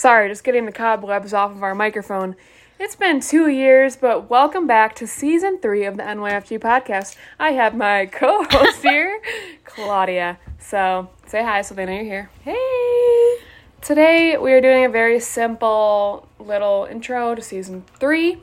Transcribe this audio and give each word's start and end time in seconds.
Sorry, 0.00 0.30
just 0.30 0.44
getting 0.44 0.64
the 0.64 0.72
cobwebs 0.72 1.34
off 1.34 1.50
of 1.50 1.62
our 1.62 1.74
microphone. 1.74 2.34
It's 2.78 2.96
been 2.96 3.20
two 3.20 3.48
years, 3.48 3.96
but 3.96 4.30
welcome 4.30 4.66
back 4.66 4.94
to 4.94 5.06
season 5.06 5.58
three 5.58 5.84
of 5.84 5.98
the 5.98 6.02
NYFG 6.02 6.58
podcast. 6.58 7.16
I 7.38 7.50
have 7.50 7.76
my 7.76 8.06
co 8.10 8.42
host 8.44 8.82
here, 8.82 9.20
Claudia. 9.66 10.38
So 10.58 11.10
say 11.26 11.44
hi 11.44 11.60
so 11.60 11.74
they 11.74 11.84
know 11.84 11.92
you're 11.92 12.04
here. 12.04 12.30
Hey! 12.40 13.44
Today 13.82 14.38
we 14.38 14.54
are 14.54 14.62
doing 14.62 14.86
a 14.86 14.88
very 14.88 15.20
simple 15.20 16.26
little 16.38 16.88
intro 16.90 17.34
to 17.34 17.42
season 17.42 17.84
three. 17.98 18.40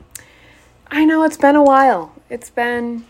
I 0.86 1.04
know 1.04 1.24
it's 1.24 1.38
been 1.38 1.56
a 1.56 1.64
while. 1.64 2.14
It's 2.30 2.50
been 2.50 3.04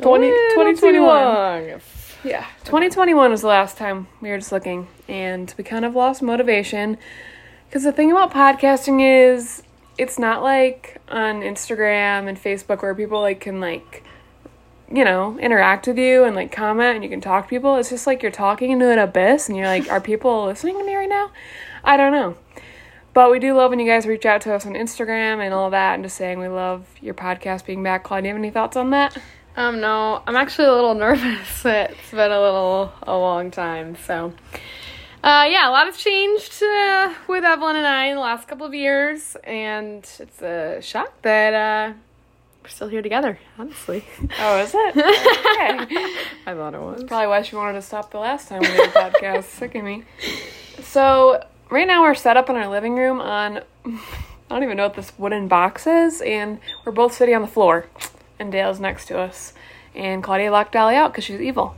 20, 0.00 0.26
2021. 0.26 1.80
Yeah, 2.24 2.46
2021 2.64 3.30
was 3.30 3.42
the 3.42 3.46
last 3.46 3.76
time 3.76 4.08
we 4.20 4.30
were 4.30 4.38
just 4.38 4.50
looking, 4.50 4.88
and 5.08 5.52
we 5.56 5.64
kind 5.64 5.84
of 5.84 5.94
lost 5.94 6.22
motivation. 6.22 6.98
Because 7.68 7.84
the 7.84 7.92
thing 7.92 8.10
about 8.10 8.32
podcasting 8.32 9.00
is, 9.02 9.62
it's 9.96 10.18
not 10.18 10.42
like 10.42 11.00
on 11.08 11.40
Instagram 11.40 12.28
and 12.28 12.40
Facebook 12.40 12.82
where 12.82 12.94
people 12.94 13.20
like 13.20 13.40
can 13.40 13.60
like, 13.60 14.04
you 14.92 15.04
know, 15.04 15.38
interact 15.38 15.86
with 15.86 15.98
you 15.98 16.24
and 16.24 16.36
like 16.36 16.52
comment 16.52 16.94
and 16.94 17.04
you 17.04 17.10
can 17.10 17.20
talk 17.20 17.44
to 17.44 17.50
people. 17.50 17.76
It's 17.76 17.90
just 17.90 18.06
like 18.06 18.22
you're 18.22 18.32
talking 18.32 18.70
into 18.70 18.90
an 18.90 18.98
abyss, 18.98 19.48
and 19.48 19.56
you're 19.56 19.66
like, 19.66 19.90
are 19.90 20.00
people 20.00 20.44
listening 20.46 20.78
to 20.78 20.84
me 20.84 20.94
right 20.94 21.08
now? 21.08 21.32
I 21.82 21.96
don't 21.96 22.12
know. 22.12 22.36
But 23.14 23.30
we 23.30 23.40
do 23.40 23.54
love 23.54 23.70
when 23.70 23.80
you 23.80 23.86
guys 23.86 24.06
reach 24.06 24.24
out 24.26 24.42
to 24.42 24.54
us 24.54 24.64
on 24.64 24.74
Instagram 24.74 25.44
and 25.44 25.52
all 25.52 25.70
that, 25.70 25.94
and 25.94 26.04
just 26.04 26.16
saying 26.16 26.38
we 26.38 26.48
love 26.48 26.86
your 27.00 27.14
podcast 27.14 27.64
being 27.66 27.82
back. 27.82 28.04
Claude, 28.04 28.22
do 28.22 28.28
you 28.28 28.34
have 28.34 28.38
any 28.38 28.50
thoughts 28.50 28.76
on 28.76 28.90
that? 28.90 29.16
Um, 29.56 29.80
no, 29.80 30.22
I'm 30.26 30.36
actually 30.36 30.68
a 30.68 30.72
little 30.72 30.94
nervous. 31.06 31.64
It's 31.64 32.10
been 32.12 32.30
a 32.30 32.40
little, 32.40 32.92
a 33.02 33.18
long 33.18 33.50
time, 33.50 33.96
so. 34.06 34.32
Uh, 35.22 35.46
yeah, 35.50 35.68
a 35.68 35.72
lot 35.72 35.86
has 35.86 35.96
changed 35.96 36.62
uh, 36.62 37.12
with 37.26 37.44
Evelyn 37.44 37.74
and 37.76 37.86
I 37.86 38.06
in 38.06 38.14
the 38.14 38.20
last 38.20 38.46
couple 38.46 38.64
of 38.64 38.72
years, 38.72 39.36
and 39.42 40.08
it's 40.20 40.40
a 40.42 40.80
shock 40.80 41.22
that 41.22 41.54
uh, 41.54 41.94
we're 42.62 42.68
still 42.68 42.88
here 42.88 43.02
together, 43.02 43.38
honestly. 43.58 44.04
Oh, 44.40 44.58
is 44.58 44.72
it? 44.74 44.96
Okay. 45.58 46.14
I 46.46 46.54
thought 46.54 46.74
it 46.74 46.80
was. 46.80 47.02
Probably 47.02 47.26
why 47.26 47.42
she 47.42 47.56
wanted 47.56 47.72
to 47.72 47.82
stop 47.82 48.12
the 48.12 48.18
last 48.20 48.48
time 48.48 48.60
we 48.60 48.68
did 48.68 48.90
a 48.90 48.92
podcast. 48.92 49.44
Sick 49.44 49.74
of 49.74 49.82
me. 49.82 50.04
So 50.82 51.44
right 51.68 51.86
now 51.86 52.02
we're 52.02 52.14
set 52.14 52.36
up 52.36 52.48
in 52.48 52.54
our 52.54 52.68
living 52.68 52.94
room 52.94 53.20
on 53.20 53.62
I 53.84 54.54
don't 54.54 54.62
even 54.62 54.76
know 54.76 54.84
what 54.84 54.94
this 54.94 55.12
wooden 55.18 55.48
box 55.48 55.86
is, 55.86 56.20
and 56.22 56.60
we're 56.84 56.92
both 56.92 57.12
sitting 57.12 57.34
on 57.34 57.42
the 57.42 57.48
floor, 57.48 57.86
and 58.38 58.52
Dale's 58.52 58.78
next 58.78 59.06
to 59.08 59.18
us, 59.18 59.52
and 59.96 60.22
Claudia 60.22 60.52
locked 60.52 60.72
Dolly 60.72 60.94
out 60.94 61.12
because 61.12 61.24
she's 61.24 61.40
evil. 61.40 61.76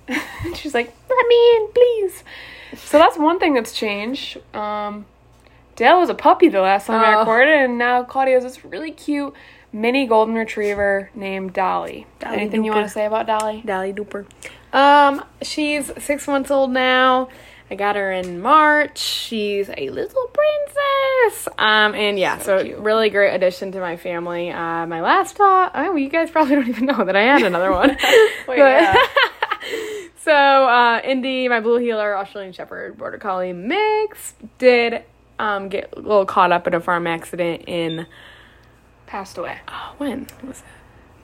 she's 0.54 0.72
like, 0.72 0.94
"Let 1.10 1.26
me 1.26 1.56
in, 1.56 1.68
please." 1.74 2.24
So 2.74 2.98
that's 2.98 3.16
one 3.18 3.38
thing 3.38 3.54
that's 3.54 3.72
changed. 3.72 4.38
Um, 4.54 5.06
Dale 5.76 5.98
was 5.98 6.08
a 6.08 6.14
puppy 6.14 6.48
the 6.48 6.60
last 6.60 6.86
time 6.86 7.04
I 7.04 7.14
Oh. 7.14 7.18
recorded, 7.20 7.54
and 7.54 7.78
now 7.78 8.02
Claudia 8.02 8.34
has 8.34 8.44
this 8.44 8.64
really 8.64 8.90
cute 8.90 9.34
mini 9.72 10.06
golden 10.06 10.34
retriever 10.34 11.10
named 11.14 11.52
Dolly. 11.52 12.06
Dolly 12.18 12.36
Anything 12.38 12.64
you 12.64 12.72
want 12.72 12.86
to 12.86 12.92
say 12.92 13.04
about 13.04 13.26
Dolly? 13.26 13.62
Dolly 13.64 13.92
Duper. 13.92 14.24
Um, 14.72 15.22
she's 15.42 15.90
six 16.02 16.26
months 16.26 16.50
old 16.50 16.70
now. 16.70 17.28
I 17.70 17.74
got 17.74 17.96
her 17.96 18.12
in 18.12 18.40
March. 18.40 18.98
She's 18.98 19.68
a 19.76 19.90
little 19.90 20.30
princess. 20.32 21.48
Um, 21.58 21.94
and 21.94 22.16
yeah, 22.18 22.38
So 22.38 22.62
so, 22.64 22.78
really 22.80 23.10
great 23.10 23.34
addition 23.34 23.72
to 23.72 23.80
my 23.80 23.96
family. 23.96 24.50
Uh, 24.50 24.86
my 24.86 25.00
last 25.02 25.36
dog. 25.36 25.72
Oh, 25.74 25.96
you 25.96 26.08
guys 26.08 26.30
probably 26.30 26.54
don't 26.56 26.68
even 26.68 26.86
know 26.86 27.04
that 27.04 27.16
I 27.16 27.22
had 27.22 27.42
another 27.42 27.72
one. 27.72 27.90
Wait, 28.48 28.58
yeah. 28.58 28.94
so 30.26 30.32
uh, 30.32 31.00
Indy, 31.04 31.48
my 31.48 31.60
blue 31.60 31.78
heeler, 31.78 32.16
Australian 32.16 32.52
Shepherd, 32.52 32.98
Border 32.98 33.18
Collie 33.18 33.52
mix, 33.52 34.34
did 34.58 35.04
um 35.38 35.68
get 35.68 35.92
a 35.96 36.00
little 36.00 36.26
caught 36.26 36.50
up 36.50 36.66
in 36.66 36.74
a 36.74 36.80
farm 36.80 37.06
accident 37.06 37.62
in 37.68 38.06
Passed 39.06 39.38
away. 39.38 39.58
oh, 39.68 39.94
when 39.98 40.26
was 40.44 40.58
it? 40.58 40.64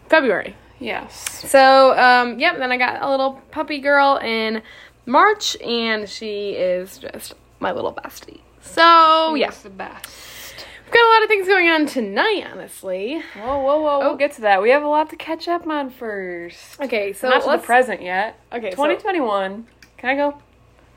February. 0.08 0.54
Yes. 0.78 1.48
So, 1.50 1.98
um, 1.98 2.38
yep, 2.38 2.58
then 2.58 2.70
I 2.70 2.76
got 2.76 3.02
a 3.02 3.10
little 3.10 3.40
puppy 3.50 3.78
girl 3.78 4.18
in 4.22 4.62
March, 5.06 5.56
and 5.60 6.08
she 6.08 6.50
is 6.50 6.98
just 6.98 7.34
my 7.58 7.72
little 7.72 7.92
bestie. 7.92 8.40
So, 8.60 9.34
yes, 9.34 9.62
the 9.62 9.70
best. 9.70 10.06
We've 10.92 11.00
got 11.00 11.06
a 11.08 11.12
lot 11.14 11.22
of 11.22 11.28
things 11.28 11.46
going 11.46 11.68
on 11.68 11.86
tonight, 11.86 12.44
honestly. 12.52 13.22
Whoa, 13.36 13.58
whoa, 13.58 13.80
whoa. 13.80 13.98
We'll 14.00 14.10
Oh. 14.10 14.16
get 14.16 14.32
to 14.32 14.40
that. 14.42 14.60
We 14.62 14.70
have 14.70 14.82
a 14.82 14.88
lot 14.88 15.10
to 15.10 15.16
catch 15.16 15.48
up 15.48 15.66
on 15.66 15.90
first. 15.90 16.80
Okay, 16.80 17.12
so 17.12 17.28
Not 17.30 17.42
to 17.44 17.50
the 17.50 17.58
present 17.58 18.02
yet. 18.02 18.38
Okay, 18.52 18.70
so- 18.70 18.76
2021. 18.76 19.66
Can 19.96 20.10
I 20.10 20.14
go? 20.16 20.34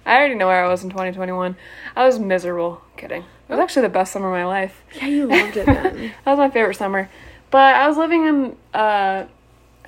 I 0.06 0.18
already 0.18 0.36
know 0.36 0.48
where 0.48 0.64
I 0.64 0.68
was 0.68 0.84
in 0.84 0.90
2021. 0.90 1.56
I 1.96 2.06
was 2.06 2.20
miserable. 2.20 2.82
Kidding. 2.98 3.22
It 3.22 3.52
was 3.52 3.60
actually 3.60 3.84
the 3.84 3.90
best 3.90 4.12
summer 4.14 4.28
of 4.28 4.34
my 4.34 4.46
life. 4.46 4.84
Yeah, 4.96 5.08
you 5.08 5.28
loved 5.28 5.58
it 5.58 5.66
then. 5.66 6.12
That 6.26 6.32
was 6.32 6.38
my 6.40 6.50
favorite 6.50 6.76
summer. 6.76 7.10
But 7.52 7.76
I 7.76 7.88
was 7.88 7.98
living 7.98 8.26
in, 8.28 8.56
uh, 8.74 9.26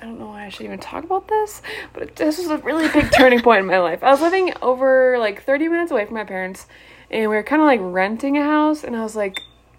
I 0.00 0.04
don't 0.04 0.18
know 0.18 0.28
why 0.28 0.46
I 0.46 0.48
should 0.48 0.64
even 0.64 0.78
talk 0.78 1.04
about 1.04 1.28
this, 1.28 1.60
but 1.92 2.16
this 2.16 2.38
was 2.38 2.48
a 2.48 2.58
really 2.58 2.88
big 2.88 3.10
turning 3.16 3.40
point 3.42 3.60
in 3.60 3.66
my 3.66 3.78
life. 3.78 4.02
I 4.02 4.10
was 4.10 4.20
living 4.22 4.52
over 4.62 5.18
like 5.18 5.42
30 5.42 5.68
minutes 5.68 5.90
away 5.90 6.04
from 6.06 6.14
my 6.14 6.24
parents, 6.24 6.66
and 7.10 7.22
we 7.22 7.26
were 7.36 7.42
kind 7.42 7.60
of 7.60 7.66
like 7.66 7.80
renting 7.82 8.38
a 8.38 8.42
house, 8.44 8.84
and 8.84 8.96
I 8.96 9.02
was 9.02 9.14
like, 9.16 9.36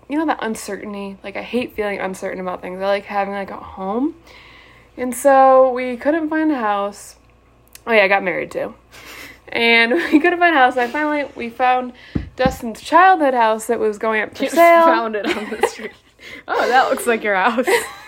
you 0.09 0.17
know, 0.17 0.25
that 0.25 0.39
uncertainty. 0.41 1.17
Like, 1.23 1.37
I 1.37 1.41
hate 1.43 1.75
feeling 1.75 1.99
uncertain 1.99 2.41
about 2.41 2.61
things. 2.61 2.81
I 2.81 2.87
like 2.87 3.05
having 3.05 3.33
like 3.33 3.51
a 3.51 3.57
home. 3.57 4.15
And 4.97 5.15
so 5.15 5.71
we 5.71 5.95
couldn't 5.95 6.29
find 6.29 6.51
a 6.51 6.57
house. 6.57 7.15
Oh, 7.87 7.91
yeah, 7.93 8.03
I 8.03 8.07
got 8.09 8.23
married 8.23 8.51
too. 8.51 8.73
And 9.47 9.93
we 10.11 10.19
couldn't 10.19 10.39
find 10.39 10.55
a 10.55 10.59
house. 10.59 10.73
And 10.73 10.81
I 10.81 10.87
finally, 10.87 11.31
we 11.35 11.49
found 11.49 11.93
Dustin's 12.35 12.81
childhood 12.81 13.33
house 13.33 13.67
that 13.67 13.79
was 13.79 13.97
going 13.97 14.21
up 14.21 14.31
for 14.31 14.43
Just 14.43 14.55
sale. 14.55 14.85
found 14.85 15.15
it 15.15 15.25
on 15.25 15.49
the 15.49 15.67
street. 15.67 15.91
oh, 16.47 16.67
that 16.67 16.89
looks 16.89 17.07
like 17.07 17.23
your 17.23 17.35
house. 17.35 17.65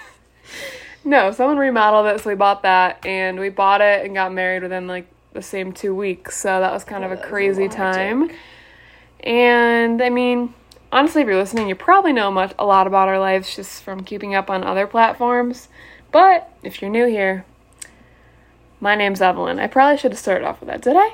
No, 1.04 1.32
someone 1.32 1.58
remodeled 1.58 2.06
it, 2.06 2.22
so 2.22 2.30
we 2.30 2.36
bought 2.36 2.62
that, 2.62 3.04
and 3.06 3.40
we 3.40 3.50
bought 3.50 3.82
it 3.82 4.06
and 4.06 4.14
got 4.14 4.32
married 4.32 4.62
within 4.62 4.86
like 4.86 5.08
the 5.34 5.42
same 5.42 5.72
two 5.72 5.96
weeks. 5.96 6.38
So 6.38 6.60
that 6.60 6.72
was 6.72 6.84
kind 6.84 7.04
of 7.04 7.12
a 7.12 7.18
crazy 7.18 7.68
time. 7.68 8.30
And 9.22 10.00
I 10.02 10.10
mean, 10.10 10.54
honestly, 10.92 11.22
if 11.22 11.28
you're 11.28 11.38
listening, 11.38 11.68
you 11.70 11.76
probably 11.76 12.14
know 12.14 12.32
much 12.32 12.54
a 12.60 12.66
lot 12.66 12.88
about 12.88 13.08
our 13.08 13.20
lives 13.20 13.56
just 13.56 13.84
from 13.84 14.04
keeping 14.04 14.36
up 14.36 14.50
on 14.50 14.64
other 14.64 14.88
platforms. 14.88 15.70
But 16.12 16.52
if 16.64 16.82
you're 16.82 16.92
new 16.92 17.08
here, 17.08 17.46
my 18.80 18.96
name's 18.96 19.22
Evelyn. 19.22 19.60
I 19.60 19.68
probably 19.68 19.98
should 19.98 20.12
have 20.12 20.20
started 20.20 20.46
off 20.46 20.60
with 20.60 20.68
that. 20.68 20.82
Did 20.82 20.96
I? 20.98 21.14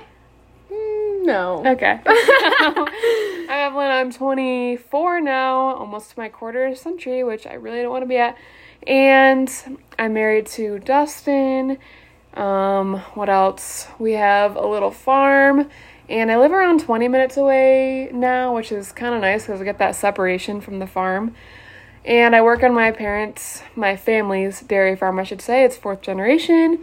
Mm, 0.72 1.26
no. 1.26 1.64
Okay. 1.66 2.00
I'm 2.06 3.50
Evelyn. 3.50 3.92
I'm 3.92 4.12
24 4.12 5.22
now, 5.22 5.76
almost 5.76 6.12
to 6.12 6.20
my 6.20 6.30
quarter 6.30 6.74
century, 6.76 7.24
which 7.24 7.46
I 7.46 7.54
really 7.54 7.82
don't 7.82 7.92
want 7.92 8.04
to 8.04 8.08
be 8.08 8.18
at. 8.18 8.38
And 8.86 9.52
I'm 10.00 10.14
married 10.14 10.48
to 10.48 10.80
Dustin. 10.80 11.78
Um, 12.34 12.98
what 13.16 13.30
else? 13.30 13.88
We 14.00 14.14
have 14.14 14.56
a 14.56 14.66
little 14.66 14.92
farm, 14.92 15.70
and 16.10 16.32
I 16.32 16.38
live 16.38 16.52
around 16.52 16.82
20 16.82 17.08
minutes 17.08 17.38
away 17.38 18.10
now, 18.14 18.56
which 18.56 18.72
is 18.72 18.92
kind 18.92 19.14
of 19.14 19.22
nice 19.22 19.46
because 19.46 19.62
I 19.62 19.64
get 19.64 19.78
that 19.80 19.96
separation 19.96 20.62
from 20.62 20.80
the 20.80 20.88
farm. 20.88 21.36
And 22.06 22.36
I 22.36 22.42
work 22.42 22.64
on 22.64 22.74
my 22.74 22.92
parents, 22.92 23.62
my 23.76 23.98
family's 23.98 24.62
dairy 24.62 24.96
farm, 24.96 25.20
I 25.20 25.24
should 25.24 25.42
say. 25.42 25.66
It's 25.66 25.76
fourth 25.76 26.02
generation. 26.02 26.80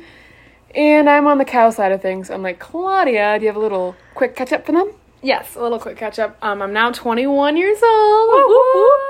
And 0.74 1.08
I'm 1.08 1.26
on 1.26 1.38
the 1.38 1.44
cow 1.44 1.70
side 1.70 1.92
of 1.92 2.02
things. 2.02 2.30
I'm 2.30 2.42
like, 2.42 2.58
Claudia, 2.58 3.38
do 3.38 3.44
you 3.44 3.48
have 3.48 3.56
a 3.56 3.60
little 3.60 3.96
quick 4.14 4.36
catch 4.36 4.52
up 4.52 4.66
for 4.66 4.72
them? 4.72 4.92
Yes, 5.22 5.56
a 5.56 5.62
little 5.62 5.78
quick 5.78 5.96
catch 5.96 6.18
up. 6.18 6.36
Um, 6.42 6.60
I'm 6.60 6.74
now 6.74 6.92
21 6.92 7.56
years 7.56 7.82
old. 7.82 8.44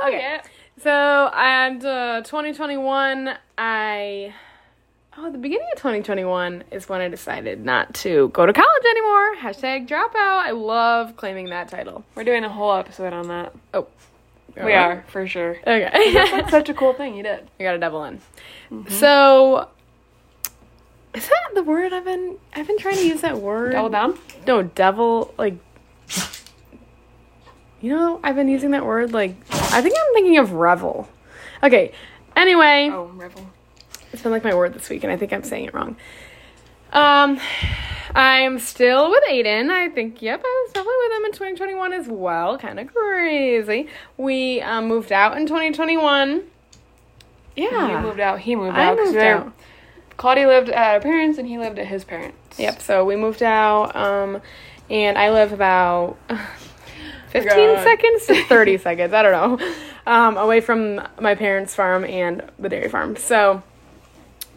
Okay. 0.06 0.19
Yeah. 0.20 0.42
So, 0.78 1.31
and 1.34 1.84
uh, 1.84 2.22
2021, 2.25 3.36
I. 3.58 4.34
Oh, 5.16 5.30
the 5.30 5.38
beginning 5.38 5.69
of 5.72 5.78
2021 5.78 6.64
is 6.72 6.88
when 6.88 7.00
I 7.00 7.08
decided 7.08 7.64
not 7.64 7.94
to 7.94 8.30
go 8.30 8.47
to 8.47 8.52
college 8.52 8.82
anymore. 8.91 9.36
Hashtag 9.36 9.86
dropout. 9.88 10.12
I 10.14 10.50
love 10.50 11.16
claiming 11.16 11.50
that 11.50 11.69
title. 11.69 12.04
We're 12.16 12.25
doing 12.25 12.44
a 12.44 12.49
whole 12.49 12.75
episode 12.75 13.12
on 13.12 13.28
that. 13.28 13.55
Oh. 13.72 13.87
We 14.56 14.72
are, 14.72 15.05
for 15.08 15.26
sure. 15.26 15.56
Okay. 15.66 16.12
That's 16.14 16.50
such 16.50 16.69
a 16.69 16.75
cool 16.75 16.94
thing 16.94 17.16
you 17.16 17.22
did. 17.25 17.49
You 17.58 17.66
got 17.66 17.75
a 17.75 17.78
double 17.78 18.05
in. 18.05 18.20
Mm-hmm. 18.70 18.88
So, 18.93 19.69
is 21.12 21.26
that 21.28 21.55
the 21.55 21.62
word 21.64 21.93
I've 21.93 22.05
been 22.05 22.38
I've 22.55 22.66
been 22.66 22.78
trying 22.78 22.96
to 22.96 23.06
use 23.06 23.20
that 23.22 23.38
word? 23.38 23.72
Double 23.72 23.88
down? 23.88 24.19
No, 24.46 24.62
devil 24.62 25.34
like 25.38 25.55
You 27.81 27.90
know, 27.90 28.20
I've 28.22 28.37
been 28.37 28.49
using 28.49 28.70
that 28.72 28.84
word 28.87 29.12
like 29.12 29.34
I 29.50 29.81
think 29.82 29.94
I'm 29.99 30.14
thinking 30.14 30.38
of 30.38 30.52
revel. 30.52 31.08
Okay. 31.62 31.93
Anyway, 32.37 32.90
Oh, 32.93 33.06
Revel. 33.14 33.50
It's 34.14 34.22
been 34.22 34.32
like 34.32 34.44
my 34.44 34.55
word 34.55 34.72
this 34.72 34.88
week 34.88 35.05
and 35.05 35.12
I 35.12 35.16
think 35.16 35.32
I'm 35.32 35.43
saying 35.43 35.66
it 35.66 35.75
wrong. 35.75 35.96
Um 36.93 37.38
I'm 38.14 38.61
still 38.61 39.11
with 39.11 39.25
Aiden. 39.28 39.70
I 39.70 39.88
think, 39.88 40.22
yep, 40.22 40.40
I 40.44 40.62
was 40.64 40.72
definitely 40.72 40.94
with 41.08 41.19
him 41.19 41.25
in 41.25 41.32
2021 41.32 41.93
as 41.94 42.06
well. 42.06 42.56
Kind 42.58 42.78
of 42.78 42.94
crazy. 42.94 43.88
We 44.16 44.61
um, 44.61 44.87
moved 44.87 45.11
out 45.11 45.37
in 45.37 45.46
2021. 45.46 46.44
Yeah. 47.56 47.90
You 47.90 48.06
moved 48.06 48.20
out, 48.20 48.38
he 48.40 48.55
moved 48.55 48.76
I 48.76 48.87
out. 48.87 48.96
moved 48.99 49.16
out. 49.16 49.52
Claudia 50.16 50.46
lived 50.46 50.69
at 50.69 50.94
her 50.94 51.00
parents 51.00 51.38
and 51.38 51.49
he 51.49 51.58
lived 51.58 51.78
at 51.81 51.87
his 51.87 52.05
parents. 52.05 52.58
Yep. 52.58 52.81
So 52.81 53.05
we 53.05 53.16
moved 53.16 53.43
out, 53.43 53.96
um, 53.96 54.40
and 54.88 55.19
I 55.19 55.31
live 55.31 55.52
about 55.52 56.16
15 57.31 57.49
God. 57.49 57.82
seconds 57.82 58.26
to 58.26 58.44
30 58.44 58.78
seconds. 58.78 59.12
I 59.12 59.22
don't 59.22 59.61
know. 59.61 59.75
Um, 60.06 60.37
away 60.37 60.61
from 60.61 61.00
my 61.20 61.34
parents' 61.34 61.75
farm 61.75 62.05
and 62.05 62.44
the 62.61 62.69
dairy 62.69 62.88
farm. 62.88 63.16
So, 63.16 63.62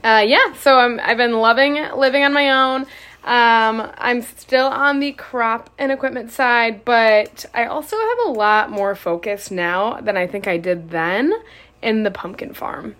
uh, 0.04 0.24
yeah, 0.26 0.54
so 0.54 0.78
I'm, 0.78 1.00
I've 1.02 1.18
been 1.18 1.34
loving 1.34 1.76
living 1.96 2.24
on 2.24 2.34
my 2.34 2.52
own. 2.52 2.82
Um, 3.24 3.92
I'm 3.98 4.22
still 4.22 4.68
on 4.68 5.00
the 5.02 5.12
crop 5.12 5.70
and 5.78 5.92
equipment 5.92 6.32
side, 6.32 6.86
but 6.86 7.46
I 7.54 7.66
also 7.66 7.98
have 7.98 8.28
a 8.28 8.32
lot 8.32 8.72
more 8.72 8.96
focus 8.96 9.52
now 9.52 10.00
than 10.00 10.16
I 10.16 10.28
think 10.28 10.48
I 10.48 10.58
did 10.58 10.92
then 10.92 11.34
in 11.82 12.04
the 12.04 12.12
pumpkin 12.12 12.54
farm. 12.54 12.96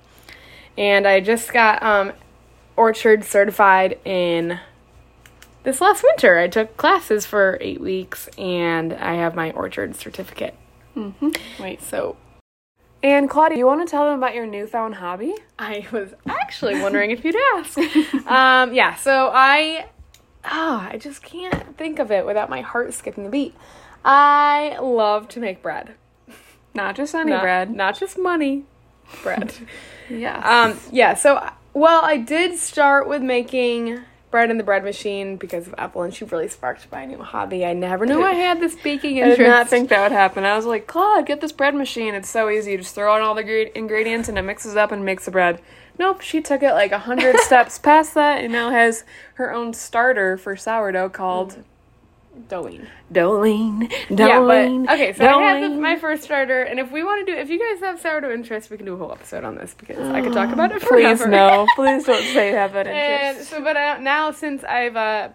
And 0.78 1.08
I 1.08 1.22
just 1.22 1.54
got 1.54 1.82
um, 1.82 2.12
orchard 2.76 3.24
certified 3.24 4.00
in 4.04 4.60
this 5.64 5.80
last 5.80 6.04
winter. 6.04 6.38
I 6.38 6.48
took 6.50 6.76
classes 6.76 7.26
for 7.26 7.58
eight 7.62 7.80
weeks 7.80 8.28
and 8.38 8.94
I 8.94 9.16
have 9.16 9.34
my 9.34 9.52
orchard 9.52 9.96
certificate. 9.96 10.56
Wait. 11.60 11.82
So 11.82 12.18
And 13.04 13.30
Claudia, 13.30 13.56
do 13.56 13.60
you 13.60 13.66
want 13.66 13.88
to 13.88 13.90
tell 13.90 14.06
them 14.06 14.18
about 14.18 14.34
your 14.34 14.48
newfound 14.48 14.96
hobby? 14.96 15.36
I 15.60 15.86
was 15.92 16.14
actually 16.28 16.82
wondering 16.82 17.12
if 17.12 17.24
you'd 17.24 17.36
ask. 17.56 17.78
Um, 18.28 18.74
yeah, 18.74 18.96
so 18.96 19.32
I, 19.34 19.88
oh, 20.44 20.88
I 20.92 20.98
just 20.98 21.24
can't 21.24 21.78
think 21.78 21.98
of 22.00 22.12
it 22.12 22.26
without 22.26 22.50
my 22.50 22.60
heart 22.62 22.94
skipping 22.94 23.26
a 23.26 23.30
beat. 23.30 23.56
I 24.04 24.78
love 24.82 25.30
to 25.30 25.40
make 25.40 25.62
bread. 25.62 25.94
Not 26.74 26.96
just 26.96 27.16
any 27.16 27.32
Not, 27.32 27.42
bread. 27.42 27.74
not 27.74 27.98
just 27.98 28.18
money, 28.18 28.66
bread. 29.24 29.54
yeah. 30.10 30.66
um, 30.66 30.80
yeah, 30.92 31.14
so, 31.14 31.50
well, 31.74 32.04
I 32.04 32.18
did 32.18 32.58
start 32.58 33.08
with 33.08 33.22
making 33.22 34.00
bread 34.30 34.50
in 34.50 34.58
the 34.58 34.64
bread 34.64 34.84
machine 34.84 35.38
because 35.38 35.68
of 35.68 35.76
Evelyn. 35.78 36.12
She 36.12 36.26
really 36.26 36.48
sparked 36.48 36.92
my 36.92 37.06
new 37.06 37.20
hobby. 37.20 37.66
I 37.66 37.74
never 37.74 38.06
knew 38.06 38.22
I 38.22 38.34
had 38.48 38.60
this 38.60 38.76
baking 38.76 39.24
I 39.24 39.36
did 39.36 39.40
not 39.40 39.70
think 39.70 39.90
that 39.90 40.04
would 40.04 40.12
happen. 40.12 40.44
I 40.44 40.56
was 40.56 40.66
like, 40.66 40.88
Claude, 40.88 41.26
get 41.26 41.42
this 41.42 41.52
bread 41.52 41.76
machine. 41.76 42.14
It's 42.14 42.30
so 42.30 42.50
easy. 42.50 42.72
You 42.72 42.78
just 42.80 42.96
throw 42.96 43.16
in 43.16 43.22
all 43.22 43.36
the 43.36 43.78
ingredients 43.78 44.30
and 44.30 44.38
it 44.38 44.42
mixes 44.44 44.76
up 44.76 44.92
and 44.92 45.06
makes 45.06 45.26
the 45.26 45.32
bread. 45.32 45.62
Nope, 46.00 46.22
she 46.22 46.42
took 46.42 46.62
it 46.62 46.74
like 46.74 46.92
a 46.92 47.00
hundred 47.00 47.38
steps 47.40 47.80
past 47.80 48.14
that 48.14 48.44
and 48.44 48.52
now 48.52 48.70
has 48.70 49.04
her 49.36 49.52
own 49.52 49.74
starter 49.74 50.38
for 50.38 50.56
sourdough 50.56 51.10
called 51.10 51.56
mm. 51.56 51.64
Dolene. 52.50 52.88
Dolene. 53.12 53.90
Yeah, 54.10 54.40
but 54.40 54.94
okay, 54.94 55.14
so 55.14 55.26
I 55.26 55.42
had 55.42 55.72
the, 55.72 55.76
my 55.76 55.98
first 55.98 56.24
starter, 56.24 56.62
and 56.64 56.80
if 56.80 56.92
we 56.92 57.04
want 57.04 57.26
to 57.26 57.34
do, 57.34 57.40
if 57.40 57.50
you 57.50 57.60
guys 57.60 57.82
have 57.82 58.00
sourdough 58.00 58.32
interest, 58.34 58.70
we 58.70 58.78
can 58.78 58.86
do 58.86 58.94
a 58.94 58.98
whole 58.98 59.12
episode 59.12 59.44
on 59.44 59.56
this 59.56 59.74
because 59.74 59.98
I 60.10 60.22
could 60.22 60.34
talk 60.34 60.52
about 60.54 60.72
it 60.72 60.82
forever. 60.84 61.26
Please 61.26 61.28
no. 61.32 61.68
Please 61.76 62.06
don't 62.06 62.24
say 62.34 62.52
have 62.52 62.74
that 62.74 62.88
and 62.88 63.30
interest. 63.30 63.50
so, 63.50 63.62
but 63.64 63.76
uh, 63.78 63.98
now 64.00 64.32
since 64.32 64.64
I've, 64.64 64.96
uh, 64.96 65.30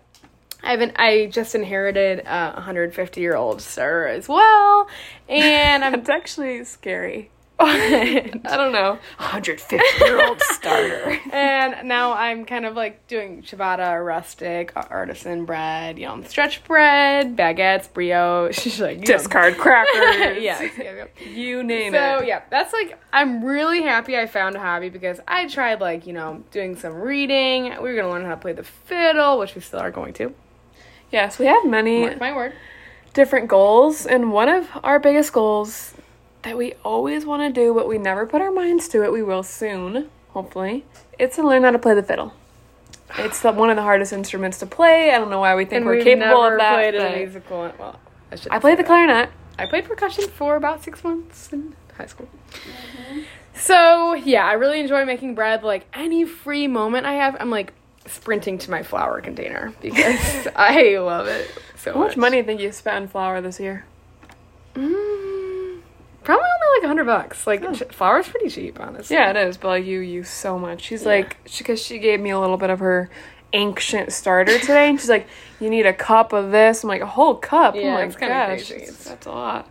I've 0.63 0.79
been, 0.79 0.93
I 0.97 1.27
just 1.27 1.55
inherited 1.55 2.21
a 2.21 2.53
150 2.55 3.21
year 3.21 3.35
old 3.37 3.61
starter 3.61 4.07
as 4.07 4.29
well, 4.29 4.89
and 5.29 5.85
I'm 5.85 5.95
It's 5.95 6.09
actually 6.09 6.65
scary. 6.65 7.31
I 7.65 8.57
don't 8.57 8.73
know. 8.73 8.99
150 9.19 10.05
year 10.05 10.27
old 10.27 10.41
starter. 10.53 11.19
And 11.33 11.89
now 11.89 12.13
I'm 12.13 12.45
kind 12.45 12.67
of 12.67 12.75
like 12.75 13.07
doing 13.07 13.43
ciabatta, 13.43 14.05
rustic, 14.05 14.73
artisan 14.77 15.45
bread, 15.45 15.99
you 15.99 16.07
know, 16.07 16.23
stretch 16.25 16.65
bread, 16.65 17.37
baguettes, 17.37 17.93
brioche, 17.93 18.59
She's 18.59 18.81
like. 18.87 19.05
Discard 19.05 19.57
crackers. 19.59 19.93
yeah, 20.43 20.61
yeah, 20.63 20.69
yeah. 20.79 21.05
You 21.29 21.63
name 21.63 21.93
So 21.93 21.99
it. 21.99 22.19
So 22.21 22.25
yeah, 22.27 22.43
that's 22.51 22.73
like 22.73 22.99
I'm 23.13 23.45
really 23.45 23.83
happy 23.83 24.17
I 24.17 24.27
found 24.27 24.57
a 24.57 24.61
hobby 24.61 24.89
because 24.89 25.21
I 25.29 25.49
tried 25.49 25.81
like 25.81 26.07
you 26.07 26.13
know 26.13 26.45
doing 26.51 26.77
some 26.77 26.95
reading. 26.95 27.65
We 27.83 27.91
were 27.91 27.97
gonna 27.97 28.11
learn 28.11 28.25
how 28.25 28.31
to 28.35 28.41
play 28.41 28.53
the 28.53 28.65
fiddle, 28.65 29.39
which 29.39 29.55
we 29.55 29.61
still 29.61 29.81
are 29.81 29.91
going 29.91 30.13
to. 30.15 30.35
Yes, 31.11 31.39
we 31.39 31.47
have 31.47 31.65
many 31.67 32.01
Mark 32.03 32.21
my 32.21 32.35
word. 32.35 32.55
different 33.13 33.49
goals, 33.49 34.07
and 34.07 34.33
one 34.33 34.49
of 34.49 34.69
our 34.83 34.99
biggest 34.99 35.33
goals 35.33 35.95
that 36.43 36.57
we 36.57 36.75
always 36.85 37.25
want 37.25 37.43
to 37.43 37.61
do, 37.61 37.75
but 37.75 37.89
we 37.89 37.99
never 37.99 38.27
put 38.27 38.41
our 38.41 38.51
minds 38.51 38.89
to 38.89 39.03
it, 39.05 39.13
we 39.13 39.23
will 39.23 39.43
soon, 39.43 40.11
hopefully, 40.31 40.85
it's 41.19 41.37
to 41.37 41.47
learn 41.47 41.63
how 41.63 41.71
to 41.71 41.79
play 41.79 41.95
the 41.95 42.03
fiddle. 42.03 42.35
It's 43.19 43.41
the, 43.41 43.53
one 43.53 43.69
of 43.71 43.77
the 43.77 43.83
hardest 43.83 44.13
instruments 44.13 44.59
to 44.59 44.67
play. 44.67 45.13
I 45.13 45.19
don't 45.19 45.31
know 45.31 45.41
why 45.41 45.55
we 45.55 45.65
think 45.65 45.79
And 45.79 45.87
we're 45.87 46.03
capable 46.03 46.45
of 46.45 46.59
that. 46.59 46.73
played 46.73 46.95
a 46.95 47.17
musical. 47.19 47.73
Well, 47.79 48.01
I 48.31 48.37
should. 48.37 48.51
I 48.53 48.59
played 48.59 48.79
the 48.79 48.85
clarinet. 48.85 49.29
I 49.59 49.67
played 49.67 49.85
percussion 49.85 50.29
for 50.29 50.57
about 50.57 50.83
six 50.83 51.05
months 51.05 51.53
in 51.53 51.75
high 51.99 52.07
school. 52.07 52.29
So 53.55 54.15
yeah, 54.15 54.47
I 54.47 54.55
really 54.55 54.81
enjoy 54.81 55.05
making 55.05 55.35
bread. 55.35 55.63
Like 55.63 55.87
any 55.93 56.25
free 56.25 56.67
moment 56.67 57.05
I 57.05 57.15
have, 57.15 57.37
I'm 57.39 57.51
like 57.51 57.75
sprinting 58.07 58.59
to 58.59 58.71
my 58.71 58.83
flour 58.83 59.21
container 59.21 59.75
because 59.83 60.49
I 60.57 60.97
love 60.97 61.27
it 61.27 61.51
so 61.77 61.93
How 61.93 62.01
much 62.01 62.17
money 62.17 62.37
do 62.37 62.39
you 62.39 62.45
think 62.45 62.61
you 62.61 62.73
spent 62.73 62.97
on 62.97 63.09
flour 63.09 63.41
this 63.41 63.61
year? 63.61 63.85
Mm, 64.75 65.52
probably 66.25 66.45
only 66.45 66.79
like 66.79 66.85
a 66.85 66.89
hundred 66.89 67.05
bucks. 67.07 67.47
Like 67.47 67.63
Oh. 67.65 67.75
flour's 67.75 68.29
pretty 68.29 68.49
cheap, 68.49 68.79
honestly. 68.81 69.17
Yeah, 69.17 69.31
it 69.31 69.37
is, 69.37 69.57
but 69.57 69.69
like 69.69 69.85
you 69.85 70.01
use 70.01 70.29
so 70.29 70.59
much. 70.59 70.83
She's 70.83 71.05
like, 71.05 71.37
because 71.59 71.81
she, 71.83 71.99
gave 71.99 72.21
me 72.21 72.31
a 72.31 72.39
little 72.41 72.57
bit 72.57 72.71
of 72.71 72.79
her 72.81 73.11
ancient 73.53 74.13
starter 74.13 74.59
today, 74.59 74.89
and 74.89 74.99
she's 75.01 75.11
like, 75.11 75.27
"You 75.61 75.69
need 75.69 75.85
a 75.87 75.93
cup 75.93 76.33
of 76.33 76.51
this." 76.53 76.83
I'm 76.83 76.89
like, 76.89 77.03
"A 77.03 77.07
whole 77.07 77.35
cup." 77.35 77.75
Oh 77.75 77.79
yeah, 77.79 77.89
oh 77.89 77.93
my 77.95 78.03
it's 78.05 78.17
kinda 78.17 78.47
crazy. 78.47 78.75
it's- 78.77 79.05
that's 79.05 79.27
a 79.27 79.31
lot. 79.31 79.69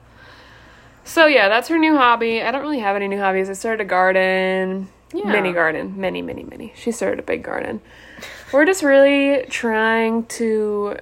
So 1.04 1.26
yeah, 1.26 1.50
that's 1.50 1.68
her 1.70 1.78
new 1.80 1.98
hobby. 1.98 2.42
I 2.44 2.52
don't 2.52 2.62
really 2.62 2.80
have 2.80 2.96
any 2.96 3.08
new 3.08 3.20
hobbies. 3.20 3.50
I 3.50 3.54
started 3.54 3.82
a 3.82 3.86
garden, 3.86 4.88
Yeah. 5.14 5.26
mini 5.32 5.52
garden, 5.52 5.96
mini, 5.98 6.22
mini, 6.22 6.44
mini. 6.44 6.74
She 6.76 6.92
started 6.92 7.18
a 7.20 7.24
big 7.24 7.42
garden. 7.44 7.82
We're 8.54 8.66
just 8.66 8.84
really 8.84 9.46
trying 9.50 10.26
to 10.26 10.98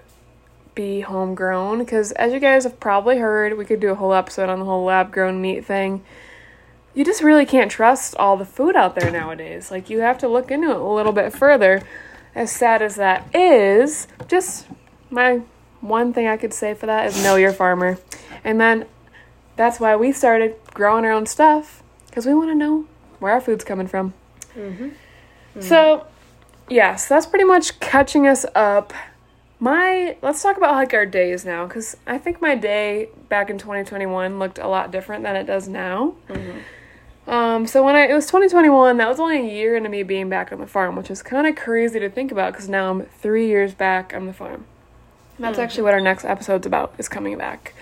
be 0.81 1.01
homegrown 1.01 1.79
because, 1.79 2.11
as 2.13 2.31
you 2.31 2.39
guys 2.39 2.63
have 2.63 2.79
probably 2.79 3.17
heard, 3.17 3.57
we 3.57 3.65
could 3.65 3.79
do 3.79 3.89
a 3.89 3.95
whole 3.95 4.13
episode 4.13 4.49
on 4.49 4.59
the 4.59 4.65
whole 4.65 4.85
lab 4.85 5.11
grown 5.11 5.41
meat 5.41 5.65
thing 5.65 6.03
you 6.93 7.05
just 7.05 7.21
really 7.21 7.45
can't 7.45 7.71
trust 7.71 8.15
all 8.17 8.37
the 8.37 8.45
food 8.45 8.75
out 8.75 8.95
there 8.95 9.11
nowadays. 9.11 9.71
Like 9.71 9.89
you 9.89 9.99
have 9.99 10.17
to 10.19 10.27
look 10.27 10.51
into 10.51 10.69
it 10.69 10.75
a 10.75 10.83
little 10.83 11.13
bit 11.13 11.33
further. 11.33 11.81
As 12.35 12.51
sad 12.51 12.81
as 12.81 12.95
that 12.95 13.33
is, 13.33 14.07
just 14.27 14.67
my 15.09 15.41
one 15.81 16.13
thing 16.13 16.27
I 16.27 16.37
could 16.37 16.53
say 16.53 16.73
for 16.73 16.85
that 16.85 17.07
is 17.07 17.23
know 17.23 17.35
your 17.35 17.53
farmer. 17.53 17.97
And 18.43 18.59
then 18.59 18.85
that's 19.55 19.79
why 19.79 19.95
we 19.95 20.11
started 20.11 20.55
growing 20.73 21.05
our 21.05 21.11
own 21.11 21.25
stuff 21.25 21.83
because 22.07 22.25
we 22.25 22.33
want 22.33 22.49
to 22.49 22.55
know 22.55 22.85
where 23.19 23.33
our 23.33 23.41
food's 23.41 23.63
coming 23.63 23.87
from. 23.87 24.13
Mm-hmm. 24.55 24.89
So, 25.61 26.05
yes, 26.69 27.07
that's 27.07 27.25
pretty 27.25 27.45
much 27.45 27.79
catching 27.79 28.27
us 28.27 28.45
up. 28.55 28.93
My 29.59 30.15
let's 30.21 30.41
talk 30.41 30.55
about 30.57 30.75
like 30.75 30.93
our 30.93 31.05
days 31.05 31.43
now 31.43 31.65
because 31.67 31.97
I 32.07 32.17
think 32.17 32.41
my 32.41 32.55
day 32.55 33.09
back 33.27 33.49
in 33.49 33.57
2021 33.57 34.39
looked 34.39 34.57
a 34.57 34.67
lot 34.67 34.89
different 34.91 35.23
than 35.23 35.35
it 35.35 35.43
does 35.45 35.67
now. 35.67 36.15
Um, 37.27 37.67
so 37.67 37.83
when 37.83 37.95
I 37.95 38.07
it 38.07 38.13
was 38.13 38.25
2021, 38.27 38.97
that 38.97 39.07
was 39.09 39.19
only 39.19 39.39
a 39.39 39.51
year 39.53 39.75
into 39.75 39.89
me 39.89 40.01
being 40.03 40.29
back 40.29 40.51
on 40.53 40.59
the 40.59 40.65
farm, 40.65 40.95
which 40.95 41.11
is 41.11 41.21
kind 41.21 41.45
of 41.45 41.55
crazy 41.57 41.99
to 41.99 42.09
think 42.09 42.31
about 42.31 42.53
because 42.53 42.69
now 42.69 42.89
I'm 42.89 43.01
three 43.03 43.47
years 43.47 43.73
back 43.73 44.13
on 44.15 44.27
the 44.27 44.33
farm. 44.33 44.65
And 45.37 45.45
that's 45.45 45.59
actually 45.59 45.83
what 45.83 45.93
our 45.93 46.01
next 46.01 46.25
episode's 46.25 46.65
about 46.65 46.93
is 46.97 47.07
coming 47.09 47.37
back 47.37 47.73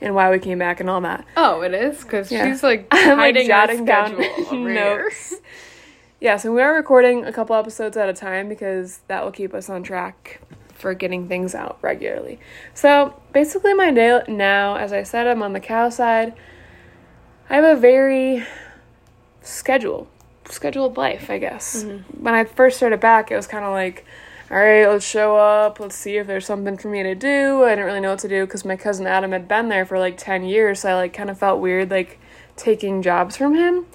and 0.00 0.14
why 0.14 0.30
we 0.30 0.38
came 0.38 0.58
back 0.58 0.80
and 0.80 0.88
all 0.90 1.00
that. 1.02 1.24
Oh, 1.36 1.60
it 1.60 1.72
is 1.74 2.02
because 2.02 2.32
Yeah. 2.32 2.50
she's 2.50 2.62
like 2.62 2.86
I'm 2.90 3.10
like 3.10 3.18
hiding 3.18 3.46
jotting 3.46 3.84
down 3.84 4.16
notes. 4.74 5.34
Yeah, 6.18 6.38
so 6.38 6.52
we 6.52 6.62
are 6.62 6.74
recording 6.74 7.24
a 7.26 7.32
couple 7.32 7.54
episodes 7.56 7.96
at 7.98 8.08
a 8.08 8.14
time 8.14 8.48
because 8.48 9.00
that 9.08 9.22
will 9.22 9.32
keep 9.32 9.52
us 9.52 9.68
on 9.68 9.82
track 9.82 10.40
for 10.76 10.94
getting 10.94 11.28
things 11.28 11.54
out 11.54 11.78
regularly. 11.82 12.38
So 12.74 13.20
basically, 13.32 13.74
my 13.74 13.90
day 13.90 14.22
now, 14.28 14.76
as 14.76 14.92
I 14.92 15.02
said, 15.02 15.26
I'm 15.26 15.42
on 15.42 15.52
the 15.52 15.60
cow 15.60 15.88
side. 15.88 16.34
I 17.48 17.56
have 17.56 17.64
a 17.64 17.80
very 17.80 18.44
schedule, 19.40 20.08
scheduled 20.44 20.96
life, 20.96 21.30
I 21.30 21.38
guess. 21.38 21.84
Mm-hmm. 21.84 22.22
When 22.22 22.34
I 22.34 22.44
first 22.44 22.76
started 22.76 23.00
back, 23.00 23.30
it 23.30 23.36
was 23.36 23.46
kind 23.46 23.64
of 23.64 23.72
like, 23.72 24.04
all 24.50 24.58
right, 24.58 24.86
let's 24.86 25.06
show 25.06 25.36
up. 25.36 25.80
Let's 25.80 25.96
see 25.96 26.18
if 26.18 26.26
there's 26.26 26.46
something 26.46 26.76
for 26.76 26.88
me 26.88 27.02
to 27.02 27.14
do. 27.14 27.64
I 27.64 27.70
didn't 27.70 27.86
really 27.86 28.00
know 28.00 28.10
what 28.10 28.20
to 28.20 28.28
do 28.28 28.46
because 28.46 28.64
my 28.64 28.76
cousin 28.76 29.06
Adam 29.06 29.32
had 29.32 29.48
been 29.48 29.68
there 29.68 29.84
for 29.84 29.98
like 29.98 30.16
10 30.18 30.44
years. 30.44 30.80
So 30.80 30.90
I 30.90 30.94
like 30.94 31.12
kind 31.12 31.30
of 31.30 31.38
felt 31.38 31.60
weird 31.60 31.90
like 31.90 32.20
taking 32.56 33.02
jobs 33.02 33.36
from 33.36 33.54
him. 33.54 33.86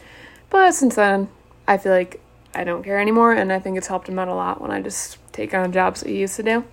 But 0.50 0.74
since 0.74 0.96
then, 0.96 1.30
I 1.68 1.78
feel 1.78 1.94
like 1.94 2.22
I 2.54 2.66
don't 2.66 2.84
care 2.84 3.00
anymore. 3.00 3.32
And 3.32 3.54
I 3.54 3.60
think 3.60 3.78
it's 3.78 3.88
helped 3.88 4.10
him 4.10 4.20
out 4.20 4.28
a 4.28 4.34
lot 4.34 4.60
when 4.60 4.72
I 4.72 4.82
just 4.82 5.18
take 5.32 5.54
on 5.54 5.72
jobs 5.72 6.02
that 6.02 6.10
he 6.10 6.20
used 6.20 6.36
to 6.38 6.44
do. 6.44 6.66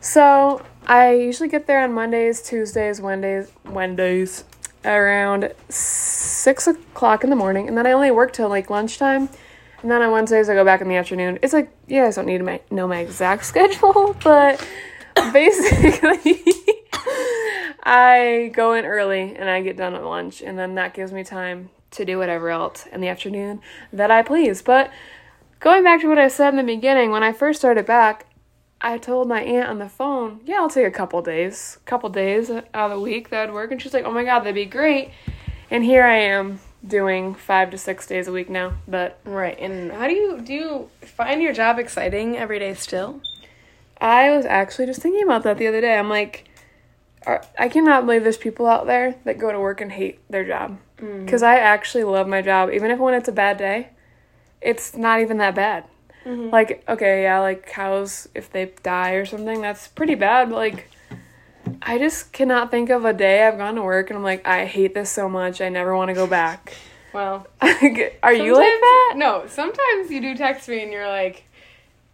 So 0.00 0.64
I 0.86 1.12
usually 1.12 1.48
get 1.48 1.66
there 1.66 1.82
on 1.82 1.92
Mondays, 1.92 2.42
Tuesdays, 2.42 3.00
Wednesdays, 3.00 3.52
Wednesdays 3.64 4.44
around 4.84 5.52
six 5.68 6.66
o'clock 6.66 7.22
in 7.22 7.30
the 7.30 7.36
morning, 7.36 7.68
and 7.68 7.76
then 7.76 7.86
I 7.86 7.92
only 7.92 8.10
work 8.10 8.32
till 8.32 8.48
like 8.48 8.70
lunchtime. 8.70 9.28
And 9.82 9.90
then 9.90 10.02
on 10.02 10.10
Wednesdays 10.10 10.48
I 10.48 10.54
go 10.54 10.64
back 10.64 10.80
in 10.80 10.88
the 10.88 10.96
afternoon. 10.96 11.38
It's 11.42 11.52
like 11.52 11.70
you 11.86 12.02
guys 12.02 12.16
don't 12.16 12.26
need 12.26 12.38
to 12.38 12.60
know 12.70 12.88
my 12.88 12.98
exact 12.98 13.44
schedule, 13.46 14.16
but 14.22 14.66
basically 15.32 16.44
I 17.82 18.50
go 18.54 18.74
in 18.74 18.84
early 18.84 19.34
and 19.36 19.48
I 19.48 19.62
get 19.62 19.76
done 19.76 19.94
at 19.94 20.04
lunch, 20.04 20.42
and 20.42 20.58
then 20.58 20.74
that 20.76 20.94
gives 20.94 21.12
me 21.12 21.24
time 21.24 21.70
to 21.92 22.04
do 22.04 22.18
whatever 22.18 22.50
else 22.50 22.86
in 22.86 23.00
the 23.00 23.08
afternoon 23.08 23.60
that 23.92 24.10
I 24.10 24.22
please. 24.22 24.62
But 24.62 24.90
going 25.60 25.84
back 25.84 26.00
to 26.00 26.08
what 26.08 26.18
I 26.18 26.28
said 26.28 26.50
in 26.50 26.56
the 26.56 26.64
beginning, 26.64 27.10
when 27.10 27.22
I 27.22 27.32
first 27.32 27.60
started 27.60 27.86
back, 27.86 28.26
I 28.80 28.98
told 28.98 29.28
my 29.28 29.42
aunt 29.42 29.68
on 29.68 29.78
the 29.78 29.88
phone, 29.88 30.40
yeah, 30.44 30.56
I'll 30.56 30.70
take 30.70 30.86
a 30.86 30.90
couple 30.90 31.20
days, 31.20 31.78
couple 31.84 32.08
days 32.08 32.50
out 32.50 32.64
of 32.74 32.90
the 32.90 33.00
week 33.00 33.28
that 33.28 33.46
would 33.46 33.54
work. 33.54 33.70
And 33.70 33.80
she's 33.80 33.92
like, 33.92 34.04
oh 34.04 34.10
my 34.10 34.24
God, 34.24 34.40
that'd 34.40 34.54
be 34.54 34.64
great. 34.64 35.10
And 35.70 35.84
here 35.84 36.02
I 36.02 36.16
am 36.16 36.60
doing 36.84 37.34
five 37.34 37.70
to 37.70 37.78
six 37.78 38.06
days 38.06 38.26
a 38.26 38.32
week 38.32 38.48
now. 38.48 38.72
But 38.88 39.20
Right. 39.24 39.58
And 39.58 39.92
how 39.92 40.08
do 40.08 40.14
you 40.14 40.40
do 40.40 40.54
you 40.54 40.90
find 41.02 41.42
your 41.42 41.52
job 41.52 41.78
exciting 41.78 42.38
every 42.38 42.58
day 42.58 42.72
still? 42.74 43.20
I 44.00 44.30
was 44.30 44.46
actually 44.46 44.86
just 44.86 45.02
thinking 45.02 45.22
about 45.22 45.42
that 45.42 45.58
the 45.58 45.66
other 45.66 45.82
day. 45.82 45.98
I'm 45.98 46.08
like, 46.08 46.48
I 47.26 47.68
cannot 47.68 48.06
believe 48.06 48.22
there's 48.22 48.38
people 48.38 48.66
out 48.66 48.86
there 48.86 49.16
that 49.24 49.38
go 49.38 49.52
to 49.52 49.60
work 49.60 49.82
and 49.82 49.92
hate 49.92 50.20
their 50.30 50.44
job. 50.44 50.78
Mm. 50.96 51.26
Because 51.26 51.42
I 51.42 51.58
actually 51.58 52.04
love 52.04 52.26
my 52.26 52.40
job, 52.40 52.70
even 52.70 52.90
if 52.90 52.98
when 52.98 53.12
it's 53.12 53.28
a 53.28 53.32
bad 53.32 53.58
day, 53.58 53.90
it's 54.60 54.96
not 54.96 55.20
even 55.20 55.38
that 55.38 55.54
bad. 55.54 55.84
Mm-hmm. 56.24 56.50
Like, 56.50 56.84
okay, 56.88 57.22
yeah, 57.22 57.40
like 57.40 57.66
cows, 57.66 58.28
if 58.34 58.50
they 58.50 58.72
die 58.82 59.12
or 59.12 59.24
something, 59.24 59.60
that's 59.60 59.88
pretty 59.88 60.14
bad. 60.14 60.50
But 60.50 60.56
like, 60.56 60.90
I 61.82 61.98
just 61.98 62.32
cannot 62.32 62.70
think 62.70 62.90
of 62.90 63.04
a 63.04 63.12
day 63.12 63.46
I've 63.46 63.58
gone 63.58 63.76
to 63.76 63.82
work 63.82 64.10
and 64.10 64.18
I'm 64.18 64.22
like, 64.22 64.46
I 64.46 64.66
hate 64.66 64.94
this 64.94 65.10
so 65.10 65.28
much. 65.28 65.60
I 65.60 65.68
never 65.68 65.96
want 65.96 66.08
to 66.08 66.14
go 66.14 66.26
back. 66.26 66.74
Well, 67.12 67.44
Are 67.60 68.32
you 68.32 68.54
like 68.54 68.80
that? 68.80 69.14
No, 69.16 69.44
sometimes 69.48 70.12
you 70.12 70.20
do 70.20 70.36
text 70.36 70.68
me 70.68 70.80
and 70.80 70.92
you're 70.92 71.08
like, 71.08 71.42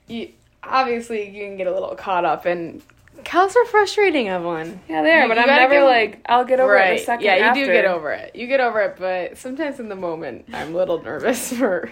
you 0.07 0.31
obviously 0.63 1.29
you 1.29 1.45
can 1.45 1.59
get 1.59 1.67
a 1.67 1.71
little 1.71 1.95
caught 1.95 2.25
up 2.25 2.47
and 2.47 2.81
cows 3.25 3.57
are 3.57 3.65
frustrating, 3.67 4.29
Evelyn. 4.29 4.81
Yeah, 4.89 5.03
they 5.03 5.13
are, 5.13 5.29
but 5.29 5.39
I'm 5.39 5.49
never 5.49 5.85
like, 5.85 6.25
I'll 6.29 6.45
get 6.45 6.61
over 6.61 6.77
it 6.77 6.79
right. 6.79 6.99
the 6.99 7.05
second 7.05 7.27
yeah, 7.27 7.37
you 7.37 7.43
after. 7.43 7.65
do 7.65 7.73
get 7.73 7.85
over 7.85 8.13
it. 8.13 8.35
You 8.35 8.47
get 8.47 8.61
over 8.61 8.81
it, 8.81 8.97
but 8.99 9.37
sometimes 9.37 9.81
in 9.81 9.89
the 9.89 9.97
moment, 9.97 10.47
I'm 10.53 10.75
a 10.75 10.77
little 10.77 11.03
nervous 11.03 11.53
for. 11.59 11.91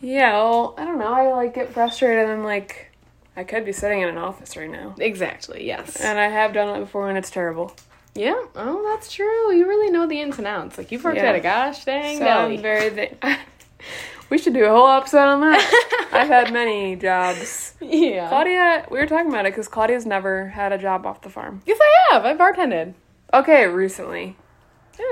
Yeah, 0.00 0.32
well, 0.34 0.74
I 0.78 0.84
don't 0.84 0.98
know. 0.98 1.12
I 1.12 1.30
like 1.32 1.54
get 1.54 1.72
frustrated 1.72 2.24
and 2.24 2.32
I'm 2.32 2.44
like, 2.44 2.90
I 3.36 3.44
could 3.44 3.64
be 3.64 3.72
sitting 3.72 4.00
in 4.00 4.08
an 4.08 4.18
office 4.18 4.56
right 4.56 4.70
now. 4.70 4.94
Exactly. 4.98 5.66
Yes. 5.66 5.96
And 6.00 6.18
I 6.18 6.28
have 6.28 6.52
done 6.52 6.74
it 6.76 6.80
before 6.80 7.08
and 7.08 7.18
it's 7.18 7.30
terrible. 7.30 7.74
yeah. 8.14 8.40
Oh, 8.56 8.82
that's 8.90 9.12
true. 9.12 9.52
You 9.54 9.66
really 9.68 9.90
know 9.90 10.06
the 10.06 10.20
ins 10.20 10.38
and 10.38 10.46
outs. 10.46 10.78
Like 10.78 10.90
you've 10.90 11.04
worked 11.04 11.16
Yeah. 11.18 11.26
at 11.30 11.34
a 11.36 11.40
gosh 11.40 11.84
dang 11.84 12.18
So 12.18 12.24
deli. 12.24 12.56
I'm 12.56 12.62
very. 12.62 12.90
Th- 12.90 13.16
we 14.30 14.38
should 14.38 14.54
do 14.54 14.64
a 14.64 14.70
whole 14.70 14.88
episode 14.88 15.18
on 15.28 15.40
that. 15.42 16.08
I've 16.12 16.28
had 16.28 16.52
many 16.52 16.96
jobs. 16.96 17.74
yeah. 17.80 18.28
Claudia, 18.28 18.86
we 18.90 18.98
were 18.98 19.06
talking 19.06 19.28
about 19.30 19.46
it 19.46 19.52
because 19.52 19.68
Claudia's 19.68 20.06
never 20.06 20.48
had 20.48 20.72
a 20.72 20.78
job 20.78 21.06
off 21.06 21.20
the 21.22 21.30
farm. 21.30 21.62
Yes, 21.66 21.78
I 21.80 22.14
have. 22.14 22.24
I 22.24 22.34
bartended. 22.36 22.94
Okay, 23.32 23.66
recently. 23.66 24.36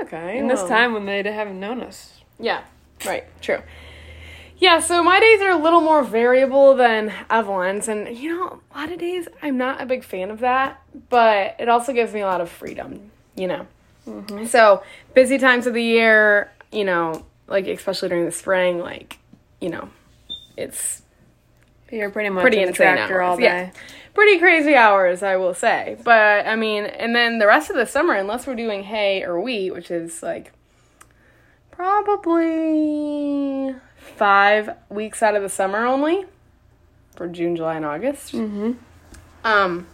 Okay. 0.01 0.37
In 0.37 0.47
this 0.47 0.63
time 0.63 0.93
when 0.93 1.05
they 1.05 1.23
haven't 1.23 1.59
known 1.59 1.81
us. 1.81 2.21
Yeah, 2.39 2.63
right, 3.05 3.23
true. 3.41 3.59
Yeah, 4.59 4.81
so 4.81 5.01
my 5.01 5.21
days 5.21 5.39
are 5.41 5.51
a 5.51 5.57
little 5.57 5.79
more 5.79 6.03
variable 6.03 6.75
than 6.75 7.13
Evelyn's, 7.29 7.87
and 7.87 8.17
you 8.17 8.35
know, 8.37 8.59
a 8.75 8.77
lot 8.77 8.91
of 8.91 8.99
days 8.99 9.29
I'm 9.41 9.57
not 9.57 9.81
a 9.81 9.85
big 9.85 10.03
fan 10.03 10.31
of 10.31 10.39
that, 10.41 10.81
but 11.09 11.55
it 11.59 11.69
also 11.69 11.93
gives 11.93 12.13
me 12.13 12.19
a 12.19 12.25
lot 12.25 12.41
of 12.41 12.49
freedom, 12.49 13.09
you 13.35 13.47
know. 13.47 13.67
Mm-hmm. 14.05 14.45
So, 14.47 14.83
busy 15.13 15.37
times 15.37 15.65
of 15.65 15.73
the 15.73 15.83
year, 15.83 16.51
you 16.73 16.83
know, 16.83 17.25
like 17.47 17.67
especially 17.67 18.09
during 18.09 18.25
the 18.25 18.33
spring, 18.33 18.79
like, 18.79 19.17
you 19.61 19.69
know, 19.69 19.89
it's 20.57 21.03
You're 21.89 22.09
pretty 22.09 22.29
much 22.29 22.41
Pretty 22.41 22.59
in 22.59 22.67
the 22.67 22.73
tractor 22.73 23.21
hours, 23.21 23.29
all 23.29 23.37
day. 23.37 23.43
yeah. 23.43 23.71
pretty 24.13 24.39
crazy 24.39 24.75
hours, 24.75 25.23
I 25.23 25.37
will 25.37 25.53
say. 25.53 25.95
But 26.03 26.45
I 26.45 26.57
mean, 26.57 26.83
and 26.83 27.15
then 27.15 27.39
the 27.39 27.47
rest 27.47 27.69
of 27.69 27.77
the 27.77 27.85
summer, 27.85 28.13
unless 28.13 28.45
we're 28.45 28.55
doing 28.55 28.83
hay 28.83 29.23
or 29.23 29.39
wheat, 29.39 29.71
which 29.71 29.89
is 29.89 30.21
like 30.21 30.51
probably 31.71 33.73
five 34.09 34.75
weeks 34.89 35.23
out 35.23 35.35
of 35.35 35.41
the 35.41 35.49
summer 35.49 35.85
only 35.85 36.25
for 37.15 37.27
June, 37.27 37.55
July, 37.55 37.75
and 37.75 37.85
August. 37.85 38.33
Mm-hmm. 38.33 38.73
Um, 39.43 39.87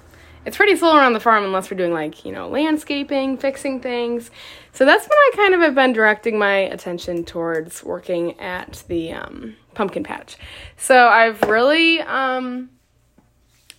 it's 0.45 0.57
pretty 0.57 0.75
slow 0.75 0.95
around 0.95 1.13
the 1.13 1.19
farm 1.19 1.43
unless 1.43 1.72
we're 1.72 1.77
doing 1.77 1.91
like 1.91 2.24
you 2.24 2.31
know 2.31 2.48
landscaping, 2.48 3.38
fixing 3.38 3.81
things. 3.81 4.29
So 4.72 4.86
that's 4.86 5.05
when 5.05 5.17
I 5.17 5.31
kind 5.36 5.53
of 5.53 5.62
have 5.62 5.75
been 5.75 5.93
directing 5.93 6.38
my 6.38 6.55
attention 6.55 7.25
towards 7.25 7.84
working 7.84 8.39
at 8.39 8.84
the 8.88 9.13
um, 9.13 9.55
pumpkin 9.74 10.03
patch. 10.03 10.38
So 10.77 11.07
I've 11.07 11.41
really, 11.43 12.01
um, 12.01 12.69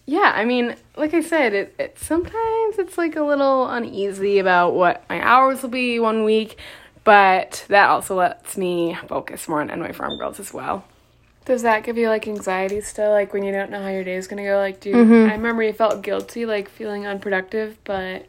yeah, 0.06 0.32
I 0.34 0.44
mean, 0.44 0.74
like 0.96 1.12
I 1.14 1.20
said, 1.20 1.52
it, 1.52 1.74
it 1.78 1.98
sometimes 1.98 2.78
it's 2.78 2.96
like 2.96 3.14
a 3.14 3.22
little 3.22 3.68
uneasy 3.68 4.38
about 4.38 4.74
what 4.74 5.04
my 5.08 5.20
hours 5.20 5.62
will 5.62 5.68
be 5.70 6.00
one 6.00 6.24
week, 6.24 6.58
but 7.06 7.64
that 7.68 7.88
also 7.88 8.16
lets 8.16 8.56
me 8.58 8.94
focus 9.06 9.48
more 9.48 9.60
on 9.62 9.68
NY 9.70 9.92
Farm 9.92 10.18
Girls 10.18 10.38
as 10.40 10.52
well. 10.52 10.84
Does 11.46 11.62
that 11.62 11.84
give 11.84 11.96
you 11.96 12.08
like 12.08 12.26
anxiety 12.26 12.80
still? 12.80 13.10
Like 13.12 13.32
when 13.32 13.44
you 13.44 13.52
don't 13.52 13.70
know 13.70 13.80
how 13.80 13.88
your 13.88 14.02
day 14.02 14.16
is 14.16 14.26
gonna 14.26 14.42
go? 14.42 14.58
Like, 14.58 14.80
do 14.80 14.90
you, 14.90 14.96
Mhm. 14.96 15.28
I 15.30 15.32
remember 15.32 15.62
you 15.62 15.72
felt 15.72 16.02
guilty, 16.02 16.44
like 16.44 16.68
feeling 16.68 17.06
unproductive, 17.06 17.78
but 17.84 18.26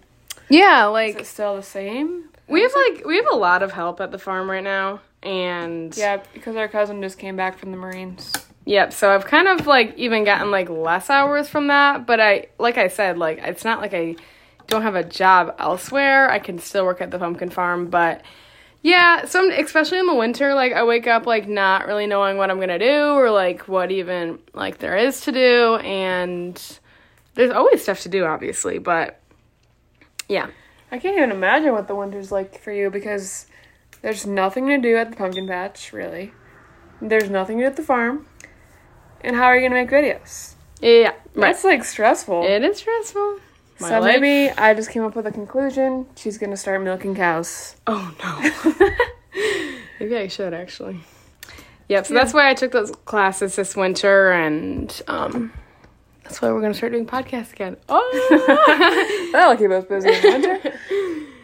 Yeah, 0.48 0.88
is 0.90 0.94
like 0.94 1.20
it 1.22 1.26
still 1.26 1.56
the 1.56 1.64
same? 1.64 2.26
we 2.48 2.62
have 2.62 2.72
like 2.76 3.04
we 3.06 3.16
have 3.18 3.26
a 3.32 3.36
lot 3.36 3.64
of 3.64 3.72
help 3.72 4.00
at 4.00 4.12
the 4.12 4.20
farm 4.20 4.50
right 4.50 4.64
now, 4.64 5.02
and 5.24 5.98
Yeah, 5.98 6.18
because 6.34 6.56
our 6.56 6.68
cousin 6.68 7.02
just 7.02 7.18
came 7.18 7.36
back 7.36 7.58
from 7.58 7.72
the 7.72 7.78
Marines. 7.78 8.32
Yep, 8.66 8.94
so 8.94 9.10
I've 9.10 9.26
kind 9.26 9.48
of 9.48 9.66
like 9.66 9.98
even 9.98 10.24
gotten 10.24 10.52
like 10.52 10.70
less 10.70 11.10
hours 11.10 11.50
from 11.50 11.68
that, 11.68 12.06
but 12.06 12.20
I 12.20 12.48
like 12.60 12.78
I 12.78 12.90
said, 12.90 13.18
like 13.18 13.40
it's 13.40 13.66
not 13.66 13.82
like 13.82 13.96
I 13.96 14.16
don't 14.68 14.84
have 14.84 14.96
a 14.96 15.04
job 15.04 15.56
elsewhere. 15.58 16.30
I 16.30 16.38
can 16.38 16.60
still 16.60 16.86
work 16.86 17.02
at 17.02 17.10
the 17.10 17.18
pumpkin 17.18 17.50
farm, 17.50 17.88
but 17.88 18.22
yeah, 18.88 19.26
some 19.26 19.52
especially 19.52 20.00
in 20.00 20.08
the 20.08 20.16
winter, 20.16 20.54
like 20.54 20.72
I 20.72 20.86
wake 20.86 21.08
up 21.08 21.26
like 21.26 21.46
not 21.46 21.88
really 21.88 22.08
knowing 22.08 22.38
what 22.38 22.50
I'm 22.50 22.58
gonna 22.58 22.80
do 22.80 23.12
or 23.16 23.30
like 23.30 23.68
what 23.68 23.92
even 23.92 24.40
like 24.54 24.78
there 24.78 24.96
is 24.96 25.20
to 25.22 25.34
do, 25.34 25.76
and 25.84 26.80
there's 27.34 27.52
always 27.52 27.84
stuff 27.84 28.00
to 28.04 28.10
do, 28.10 28.24
obviously, 28.24 28.78
but 28.78 29.20
yeah, 30.30 30.48
I 30.90 31.00
can't 31.00 31.18
even 31.18 31.32
imagine 31.32 31.74
what 31.74 31.90
the 31.90 31.96
winter's 31.96 32.32
like 32.32 32.62
for 32.62 32.72
you 32.72 32.90
because 32.90 33.48
there's 34.04 34.26
nothing 34.26 34.68
to 34.68 34.78
do 34.78 34.96
at 34.96 35.10
the 35.10 35.18
pumpkin 35.18 35.50
patch, 35.50 35.92
really. 35.92 36.32
There's 37.02 37.30
nothing 37.30 37.58
to 37.58 37.64
do 37.64 37.68
at 37.68 37.76
the 37.76 37.84
farm. 37.84 38.26
And 39.20 39.36
how 39.36 39.48
are 39.48 39.58
you 39.58 39.68
gonna 39.68 39.84
make 39.84 39.90
videos? 39.90 40.54
yeah, 40.82 41.12
right. 41.36 41.52
That's 41.52 41.66
like 41.66 41.84
stressful. 41.84 42.46
It 42.46 42.64
is 42.64 42.78
stressful. 42.78 43.40
My 43.80 43.90
so 43.90 44.00
life- 44.00 44.20
maybe 44.20 44.52
I 44.58 44.74
just 44.74 44.90
came 44.92 45.04
up 45.04 45.16
with 45.16 45.28
a 45.28 45.32
conclusion. 45.32 46.08
She's 46.16 46.38
gonna 46.38 46.58
start 46.58 46.82
milking 46.82 47.16
cows. 47.16 47.76
Oh 47.86 48.14
no. 48.24 48.92
Maybe 50.00 50.16
I 50.16 50.28
should 50.28 50.54
actually. 50.54 51.00
Yep, 51.90 52.08
so 52.08 52.14
that's 52.14 52.34
why 52.34 52.50
I 52.50 52.54
took 52.54 52.72
those 52.72 52.92
classes 53.06 53.56
this 53.56 53.76
winter 53.76 54.32
and 54.32 55.02
um 55.08 55.54
that's 56.24 56.42
why 56.42 56.52
we're 56.52 56.62
gonna 56.62 56.74
start 56.74 56.92
doing 56.92 57.06
podcasts 57.06 57.54
again. 57.54 57.78
Oh 57.88 59.30
That'll 59.32 59.56
keep 59.58 59.72
us 59.72 59.86
busy 59.86 60.10
in 60.10 60.22
the 60.22 60.30
winter. 60.30 60.74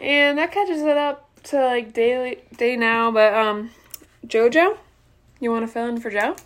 and 0.04 0.38
that 0.38 0.52
catches 0.52 0.82
it 0.82 0.96
up 0.96 1.28
to 1.44 1.60
like 1.64 1.92
daily 1.92 2.42
day 2.56 2.76
now. 2.76 3.10
But 3.10 3.32
um, 3.34 3.70
JoJo, 4.26 4.76
you 5.40 5.50
want 5.50 5.66
to 5.66 5.72
fill 5.72 5.86
in 5.86 6.00
for 6.00 6.10
Joe? 6.10 6.36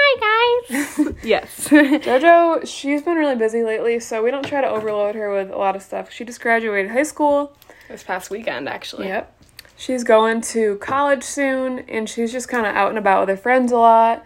Hi 0.00 0.60
guys. 0.68 1.14
yes. 1.24 1.68
JoJo, 1.68 2.66
she's 2.66 3.02
been 3.02 3.16
really 3.16 3.36
busy 3.36 3.62
lately, 3.62 3.98
so 4.00 4.22
we 4.22 4.30
don't 4.30 4.46
try 4.46 4.60
to 4.60 4.68
overload 4.68 5.14
her 5.14 5.32
with 5.32 5.50
a 5.50 5.56
lot 5.56 5.74
of 5.76 5.82
stuff. 5.82 6.12
She 6.12 6.24
just 6.24 6.40
graduated 6.40 6.90
high 6.90 7.02
school. 7.02 7.56
this 7.88 8.02
past 8.02 8.30
weekend 8.30 8.68
actually. 8.68 9.08
Yep. 9.08 9.34
She's 9.76 10.04
going 10.04 10.40
to 10.42 10.76
college 10.78 11.22
soon, 11.22 11.80
and 11.80 12.08
she's 12.08 12.32
just 12.32 12.48
kind 12.48 12.66
of 12.66 12.74
out 12.74 12.88
and 12.88 12.98
about 12.98 13.20
with 13.20 13.28
her 13.28 13.40
friends 13.40 13.70
a 13.70 13.76
lot. 13.76 14.24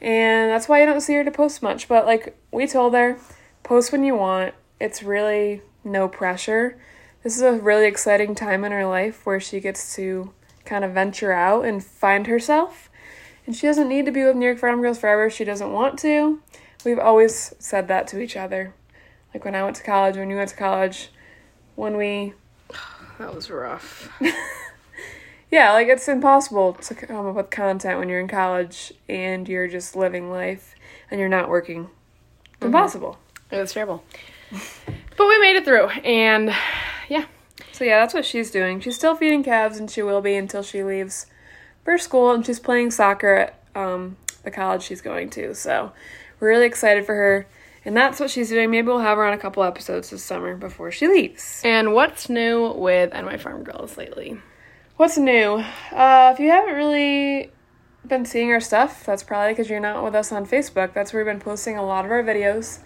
And 0.00 0.50
that's 0.50 0.68
why 0.68 0.80
you 0.80 0.86
don't 0.86 1.00
see 1.00 1.14
her 1.14 1.24
to 1.24 1.30
post 1.30 1.62
much. 1.62 1.88
But 1.88 2.06
like 2.06 2.38
we 2.50 2.66
told 2.66 2.94
her, 2.94 3.18
post 3.62 3.92
when 3.92 4.04
you 4.04 4.14
want. 4.14 4.54
It's 4.80 5.02
really 5.02 5.62
no 5.84 6.08
pressure. 6.08 6.78
This 7.22 7.36
is 7.36 7.42
a 7.42 7.52
really 7.52 7.86
exciting 7.86 8.34
time 8.34 8.64
in 8.64 8.72
her 8.72 8.86
life 8.86 9.24
where 9.24 9.40
she 9.40 9.60
gets 9.60 9.94
to 9.96 10.32
kind 10.64 10.84
of 10.84 10.92
venture 10.92 11.32
out 11.32 11.64
and 11.64 11.82
find 11.84 12.26
herself. 12.26 12.90
And 13.46 13.54
she 13.54 13.66
doesn't 13.66 13.88
need 13.88 14.06
to 14.06 14.12
be 14.12 14.24
with 14.24 14.36
New 14.36 14.46
York 14.46 14.58
Farm 14.58 14.80
Girls 14.82 14.98
forever. 14.98 15.26
if 15.26 15.32
She 15.32 15.44
doesn't 15.44 15.72
want 15.72 15.98
to. 16.00 16.40
We've 16.84 16.98
always 16.98 17.54
said 17.58 17.88
that 17.88 18.06
to 18.08 18.20
each 18.20 18.36
other. 18.36 18.74
Like 19.32 19.44
when 19.44 19.54
I 19.54 19.62
went 19.62 19.76
to 19.76 19.82
college, 19.82 20.16
when 20.16 20.30
you 20.30 20.36
went 20.36 20.50
to 20.50 20.56
college, 20.56 21.10
when 21.74 21.96
we 21.96 22.34
That 23.18 23.34
was 23.34 23.50
rough. 23.50 24.10
Yeah, 25.50 25.72
like 25.72 25.86
it's 25.86 26.08
impossible 26.08 26.74
to 26.74 26.94
come 26.94 27.26
up 27.26 27.36
with 27.36 27.50
content 27.50 27.98
when 27.98 28.08
you're 28.08 28.20
in 28.20 28.28
college 28.28 28.92
and 29.08 29.48
you're 29.48 29.68
just 29.68 29.94
living 29.94 30.30
life 30.30 30.74
and 31.10 31.20
you're 31.20 31.28
not 31.28 31.48
working. 31.48 31.88
It's 32.44 32.54
mm-hmm. 32.54 32.66
impossible. 32.66 33.18
It 33.52 33.58
was 33.58 33.72
terrible. 33.72 34.02
But 35.16 35.28
we 35.28 35.38
made 35.38 35.56
it 35.56 35.64
through 35.64 35.88
and 36.04 36.52
yeah. 37.08 37.26
So 37.72 37.84
yeah, 37.84 38.00
that's 38.00 38.12
what 38.12 38.24
she's 38.24 38.50
doing. 38.50 38.80
She's 38.80 38.96
still 38.96 39.14
feeding 39.14 39.44
calves 39.44 39.78
and 39.78 39.90
she 39.90 40.02
will 40.02 40.20
be 40.20 40.34
until 40.34 40.62
she 40.62 40.82
leaves 40.82 41.26
for 41.86 41.96
school 41.96 42.32
and 42.32 42.44
she's 42.44 42.60
playing 42.60 42.90
soccer 42.90 43.34
at 43.34 43.60
um, 43.74 44.16
the 44.42 44.50
college 44.50 44.82
she's 44.82 45.00
going 45.00 45.30
to. 45.30 45.54
So 45.54 45.92
we're 46.38 46.48
really 46.48 46.66
excited 46.66 47.06
for 47.06 47.14
her. 47.14 47.46
And 47.84 47.96
that's 47.96 48.18
what 48.18 48.30
she's 48.30 48.48
doing. 48.48 48.70
Maybe 48.72 48.88
we'll 48.88 48.98
have 48.98 49.16
her 49.16 49.24
on 49.24 49.32
a 49.32 49.38
couple 49.38 49.62
episodes 49.62 50.10
this 50.10 50.24
summer 50.24 50.56
before 50.56 50.90
she 50.90 51.06
leaves. 51.06 51.62
And 51.64 51.94
what's 51.94 52.28
new 52.28 52.72
with 52.72 53.12
NY 53.12 53.36
Farm 53.38 53.62
Girls 53.62 53.96
lately? 53.96 54.38
What's 54.96 55.16
new? 55.16 55.62
Uh, 55.92 56.32
if 56.34 56.40
you 56.40 56.50
haven't 56.50 56.74
really 56.74 57.52
been 58.04 58.24
seeing 58.24 58.50
our 58.50 58.60
stuff, 58.60 59.06
that's 59.06 59.22
probably 59.22 59.52
because 59.52 59.70
you're 59.70 59.78
not 59.78 60.02
with 60.02 60.16
us 60.16 60.32
on 60.32 60.46
Facebook. 60.46 60.92
That's 60.92 61.12
where 61.12 61.24
we've 61.24 61.32
been 61.32 61.40
posting 61.40 61.76
a 61.76 61.86
lot 61.86 62.04
of 62.04 62.10
our 62.10 62.24
videos. 62.24 62.80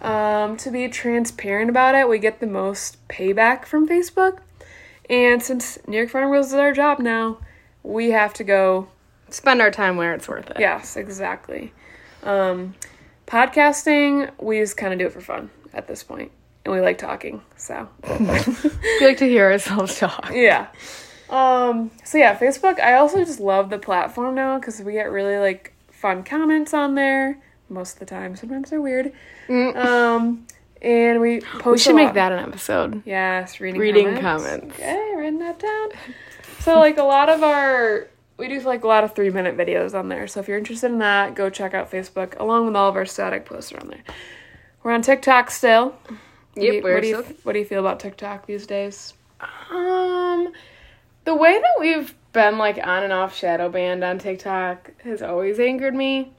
Um, 0.00 0.56
to 0.56 0.72
be 0.72 0.88
transparent 0.88 1.70
about 1.70 1.94
it, 1.94 2.08
we 2.08 2.18
get 2.18 2.40
the 2.40 2.48
most 2.48 2.96
payback 3.06 3.64
from 3.64 3.86
Facebook. 3.86 4.38
And 5.08 5.40
since 5.40 5.78
New 5.86 5.96
York 5.96 6.10
Farm 6.10 6.32
Girls 6.32 6.48
is 6.48 6.54
our 6.54 6.72
job 6.72 6.98
now, 6.98 7.38
we 7.82 8.10
have 8.10 8.32
to 8.34 8.44
go. 8.44 8.88
Spend 9.30 9.62
our 9.62 9.70
time 9.70 9.96
where 9.96 10.12
it's 10.12 10.28
worth 10.28 10.50
it. 10.50 10.58
Yes, 10.60 10.96
exactly. 10.96 11.72
Um, 12.22 12.74
podcasting, 13.26 14.30
we 14.38 14.58
just 14.60 14.76
kind 14.76 14.92
of 14.92 14.98
do 14.98 15.06
it 15.06 15.12
for 15.12 15.20
fun 15.22 15.50
at 15.72 15.86
this 15.88 16.02
point, 16.02 16.30
and 16.64 16.74
we 16.74 16.80
like 16.80 16.98
talking. 16.98 17.40
So 17.56 17.88
We 18.20 18.26
like 19.06 19.16
to 19.18 19.26
hear 19.28 19.50
ourselves 19.50 19.98
talk. 19.98 20.30
yeah. 20.34 20.68
Um, 21.30 21.90
so 22.04 22.18
yeah, 22.18 22.36
Facebook. 22.38 22.78
I 22.78 22.94
also 22.94 23.24
just 23.24 23.40
love 23.40 23.70
the 23.70 23.78
platform 23.78 24.34
now 24.34 24.58
because 24.58 24.80
we 24.82 24.92
get 24.92 25.10
really 25.10 25.38
like 25.38 25.72
fun 25.90 26.24
comments 26.24 26.74
on 26.74 26.94
there 26.94 27.38
most 27.70 27.94
of 27.94 28.00
the 28.00 28.06
time. 28.06 28.36
Sometimes 28.36 28.68
they're 28.68 28.82
weird. 28.82 29.12
Um, 29.48 30.46
and 30.82 31.20
we 31.22 31.40
post. 31.40 31.66
We 31.66 31.78
should 31.78 31.96
make 31.96 32.12
that 32.14 32.32
an 32.32 32.38
episode. 32.40 33.02
Yes, 33.06 33.60
reading 33.60 33.80
Reading 33.80 34.16
comments. 34.20 34.76
comments. 34.76 34.78
Okay, 34.78 35.12
writing 35.16 35.38
that 35.38 35.58
down. 35.58 35.88
So 36.62 36.78
like 36.78 36.98
a 36.98 37.02
lot 37.02 37.28
of 37.28 37.42
our 37.42 38.06
we 38.36 38.48
do 38.48 38.60
like 38.60 38.84
a 38.84 38.86
lot 38.86 39.04
of 39.04 39.14
three 39.14 39.30
minute 39.30 39.56
videos 39.56 39.94
on 39.98 40.08
there. 40.08 40.26
So 40.26 40.40
if 40.40 40.48
you're 40.48 40.58
interested 40.58 40.90
in 40.90 40.98
that, 40.98 41.34
go 41.34 41.50
check 41.50 41.74
out 41.74 41.90
Facebook 41.90 42.38
along 42.38 42.66
with 42.66 42.76
all 42.76 42.88
of 42.88 42.96
our 42.96 43.04
static 43.06 43.44
posts 43.44 43.72
around 43.72 43.90
there. 43.90 44.02
We're 44.82 44.92
on 44.92 45.02
TikTok 45.02 45.50
still. 45.50 45.90
What 45.90 46.08
do 46.54 46.62
Yep, 46.62 46.74
you- 46.74 46.82
we're 46.82 46.94
what 46.94 47.02
do 47.02 47.08
you 47.08 47.24
what 47.42 47.52
do 47.54 47.58
you 47.58 47.64
feel 47.64 47.80
about 47.80 48.00
TikTok 48.00 48.46
these 48.46 48.66
days? 48.66 49.14
Um, 49.70 50.52
the 51.24 51.34
way 51.34 51.60
that 51.60 51.74
we've 51.80 52.14
been 52.32 52.58
like 52.58 52.76
on 52.78 53.02
and 53.02 53.12
off 53.12 53.34
shadow 53.36 53.68
banned 53.68 54.04
on 54.04 54.18
TikTok 54.18 54.92
has 55.02 55.20
always 55.22 55.58
angered 55.58 55.94
me. 55.94 56.32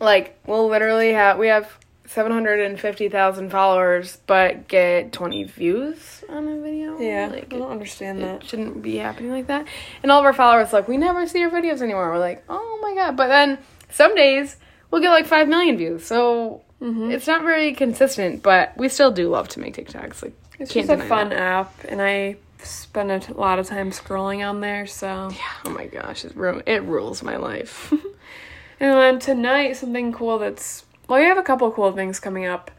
Like, 0.00 0.36
we'll 0.46 0.68
literally 0.68 1.12
have 1.12 1.38
we 1.38 1.48
have 1.48 1.78
seven 2.12 2.32
hundred 2.32 2.60
and 2.60 2.78
fifty 2.78 3.08
thousand 3.08 3.50
followers, 3.50 4.18
but 4.26 4.68
get 4.68 5.12
twenty 5.12 5.44
views 5.44 6.22
on 6.28 6.46
a 6.48 6.60
video. 6.60 6.92
like 7.30 7.52
I 7.52 7.58
don't 7.58 7.70
understand 7.70 8.18
it 8.20 8.40
that. 8.40 8.44
shouldn't 8.44 8.82
be 8.82 8.96
happening 8.96 9.30
like 9.30 9.46
that. 9.48 9.66
And 10.02 10.12
all 10.12 10.18
of 10.20 10.24
our 10.24 10.32
followers 10.32 10.72
like, 10.72 10.88
we 10.88 10.96
never 10.96 11.26
see 11.26 11.40
your 11.40 11.50
videos 11.50 11.80
anymore. 11.82 12.10
We're 12.10 12.18
like, 12.18 12.44
oh 12.48 12.78
my 12.82 12.94
god. 12.94 13.16
But 13.16 13.28
then 13.28 13.58
some 13.90 14.14
days 14.14 14.56
we'll 14.90 15.00
get 15.00 15.10
like 15.10 15.26
five 15.26 15.48
million 15.48 15.76
views. 15.76 16.04
So 16.04 16.62
Mm-hmm. 16.82 17.12
it's 17.12 17.28
not 17.28 17.42
very 17.42 17.74
consistent, 17.74 18.42
but 18.42 18.76
we 18.76 18.88
still 18.88 19.12
do 19.12 19.28
love 19.28 19.48
to 19.50 19.60
make 19.60 19.76
TikToks. 19.76 20.20
Like, 20.20 20.32
It's 20.58 20.74
just 20.74 20.90
a 20.90 20.98
fun 20.98 21.28
that. 21.28 21.38
app, 21.38 21.72
and 21.88 22.02
I 22.02 22.38
spend 22.64 23.12
a 23.12 23.20
t- 23.20 23.32
lot 23.34 23.60
of 23.60 23.68
time 23.68 23.92
scrolling 23.92 24.44
on 24.44 24.60
there. 24.60 24.88
So, 24.88 25.30
yeah, 25.30 25.38
Oh 25.64 25.70
my 25.70 25.86
gosh, 25.86 26.24
it, 26.24 26.32
ru- 26.34 26.60
it 26.66 26.82
rules 26.82 27.22
my 27.22 27.36
life. 27.36 27.92
and 28.80 28.92
then 28.98 29.18
tonight, 29.20 29.76
something 29.76 30.12
cool 30.12 30.40
that's 30.40 30.84
well, 31.08 31.20
we 31.20 31.26
have 31.26 31.38
a 31.38 31.42
couple 31.42 31.70
cool 31.70 31.92
things 31.92 32.20
coming 32.20 32.46
up. 32.46 32.70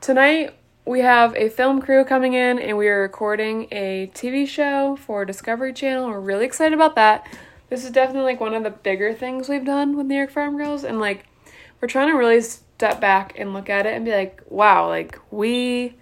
Tonight, 0.00 0.54
we 0.84 1.00
have 1.00 1.34
a 1.36 1.48
film 1.48 1.80
crew 1.80 2.04
coming 2.04 2.34
in, 2.34 2.58
and 2.58 2.76
we 2.76 2.88
are 2.88 3.00
recording 3.00 3.68
a 3.72 4.10
TV 4.14 4.46
show 4.46 4.96
for 4.96 5.24
Discovery 5.24 5.72
Channel. 5.72 6.08
We're 6.08 6.20
really 6.20 6.44
excited 6.44 6.74
about 6.74 6.96
that. 6.96 7.26
This 7.68 7.84
is 7.84 7.90
definitely 7.90 8.32
like 8.32 8.40
one 8.40 8.54
of 8.54 8.64
the 8.64 8.70
bigger 8.70 9.14
things 9.14 9.48
we've 9.48 9.64
done 9.64 9.96
with 9.96 10.06
New 10.06 10.16
York 10.16 10.30
Farm 10.30 10.56
Girls, 10.56 10.84
and 10.84 11.00
like 11.00 11.26
we're 11.80 11.88
trying 11.88 12.08
to 12.08 12.14
really 12.16 12.40
step 12.40 13.00
back 13.00 13.38
and 13.38 13.54
look 13.54 13.70
at 13.70 13.86
it 13.86 13.94
and 13.94 14.04
be 14.04 14.12
like, 14.12 14.42
wow, 14.48 14.88
like 14.88 15.18
we 15.30 15.94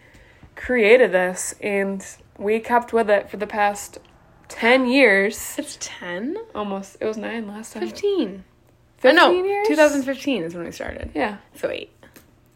created 0.56 1.12
this 1.12 1.54
and 1.60 2.04
we 2.38 2.58
kept 2.60 2.92
with 2.92 3.08
it 3.08 3.30
for 3.30 3.36
the 3.36 3.46
past 3.46 3.98
10 4.48 4.86
years. 4.86 5.54
it's 5.58 5.78
10? 5.80 6.36
Almost, 6.54 6.96
it 7.00 7.06
was 7.06 7.16
nine 7.16 7.46
last 7.46 7.72
time. 7.72 7.86
15. 7.86 8.44
15 9.00 9.16
no, 9.16 9.44
years? 9.44 9.66
2015 9.68 10.42
is 10.44 10.54
when 10.54 10.64
we 10.64 10.70
started. 10.72 11.10
Yeah, 11.14 11.38
So 11.54 11.70
8. 11.70 11.90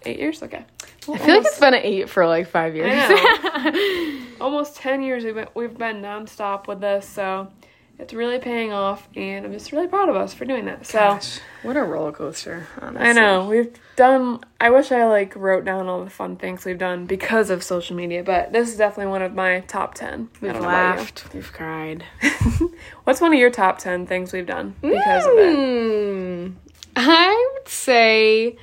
eight 0.06 0.18
years? 0.18 0.42
Okay. 0.42 0.64
I 1.12 1.18
feel 1.18 1.36
like 1.36 1.46
it's 1.46 1.58
been 1.58 1.74
an 1.74 1.80
8 1.82 2.08
for 2.08 2.26
like 2.26 2.48
5 2.48 2.76
years. 2.76 4.30
almost 4.40 4.76
10 4.76 5.02
years 5.02 5.24
we've 5.24 5.34
been, 5.34 5.48
we've 5.54 5.76
been 5.76 6.02
nonstop 6.02 6.66
with 6.66 6.80
this, 6.80 7.06
so 7.08 7.50
it's 7.98 8.12
really 8.12 8.38
paying 8.38 8.72
off, 8.72 9.08
and 9.14 9.46
I'm 9.46 9.52
just 9.52 9.70
really 9.72 9.86
proud 9.86 10.08
of 10.08 10.16
us 10.16 10.34
for 10.34 10.44
doing 10.44 10.64
that. 10.66 10.86
So, 10.86 10.98
Gosh, 10.98 11.38
what 11.62 11.76
a 11.76 11.82
roller 11.82 12.12
coaster, 12.12 12.66
honestly. 12.80 13.08
I 13.08 13.12
know, 13.12 13.48
we've 13.48 13.72
done, 13.96 14.40
I 14.60 14.70
wish 14.70 14.90
I 14.90 15.06
like 15.06 15.36
wrote 15.36 15.64
down 15.64 15.86
all 15.86 16.02
the 16.02 16.10
fun 16.10 16.36
things 16.36 16.64
we've 16.64 16.78
done 16.78 17.06
because 17.06 17.50
of 17.50 17.62
social 17.62 17.94
media, 17.96 18.22
but 18.24 18.52
this 18.52 18.68
is 18.68 18.76
definitely 18.76 19.10
one 19.10 19.22
of 19.22 19.34
my 19.34 19.60
top 19.60 19.94
10. 19.94 20.28
We've 20.40 20.52
don't 20.52 20.62
know 20.62 20.68
about 20.68 20.96
you. 20.96 21.00
laughed, 21.00 21.34
we've 21.34 21.52
cried. 21.52 22.04
What's 23.04 23.20
one 23.20 23.32
of 23.32 23.38
your 23.38 23.50
top 23.50 23.78
10 23.78 24.06
things 24.06 24.32
we've 24.32 24.46
done 24.46 24.74
because 24.80 25.26
of 25.26 25.32
it? 25.36 25.56
Hmm. 25.56 26.50
I 26.96 27.50
would 27.54 27.68
say 27.68 28.56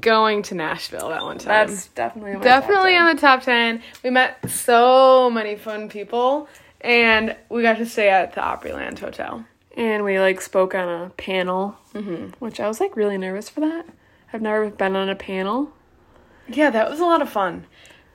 going 0.00 0.42
to 0.44 0.54
Nashville 0.54 1.10
that 1.10 1.22
one 1.22 1.38
time. 1.38 1.66
That's 1.66 1.88
definitely 1.88 2.40
definitely 2.42 2.92
top 2.92 3.00
10. 3.00 3.08
on 3.08 3.14
the 3.16 3.20
top 3.20 3.42
10. 3.42 3.82
We 4.02 4.10
met 4.10 4.50
so 4.50 5.30
many 5.30 5.56
fun 5.56 5.88
people 5.88 6.48
and 6.84 7.34
we 7.48 7.62
got 7.62 7.78
to 7.78 7.86
stay 7.86 8.08
at 8.10 8.34
the 8.34 8.40
Opryland 8.40 8.98
Hotel. 9.00 9.44
And 9.76 10.04
we 10.04 10.20
like 10.20 10.40
spoke 10.40 10.72
on 10.74 10.88
a 10.88 11.10
panel, 11.10 11.76
which 12.38 12.60
I 12.60 12.68
was 12.68 12.78
like 12.78 12.94
really 12.94 13.18
nervous 13.18 13.48
for 13.48 13.58
that. 13.60 13.86
I've 14.32 14.42
never 14.42 14.70
been 14.70 14.94
on 14.94 15.08
a 15.08 15.16
panel. 15.16 15.72
Yeah, 16.46 16.70
that 16.70 16.88
was 16.90 17.00
a 17.00 17.04
lot 17.04 17.22
of 17.22 17.28
fun. 17.28 17.66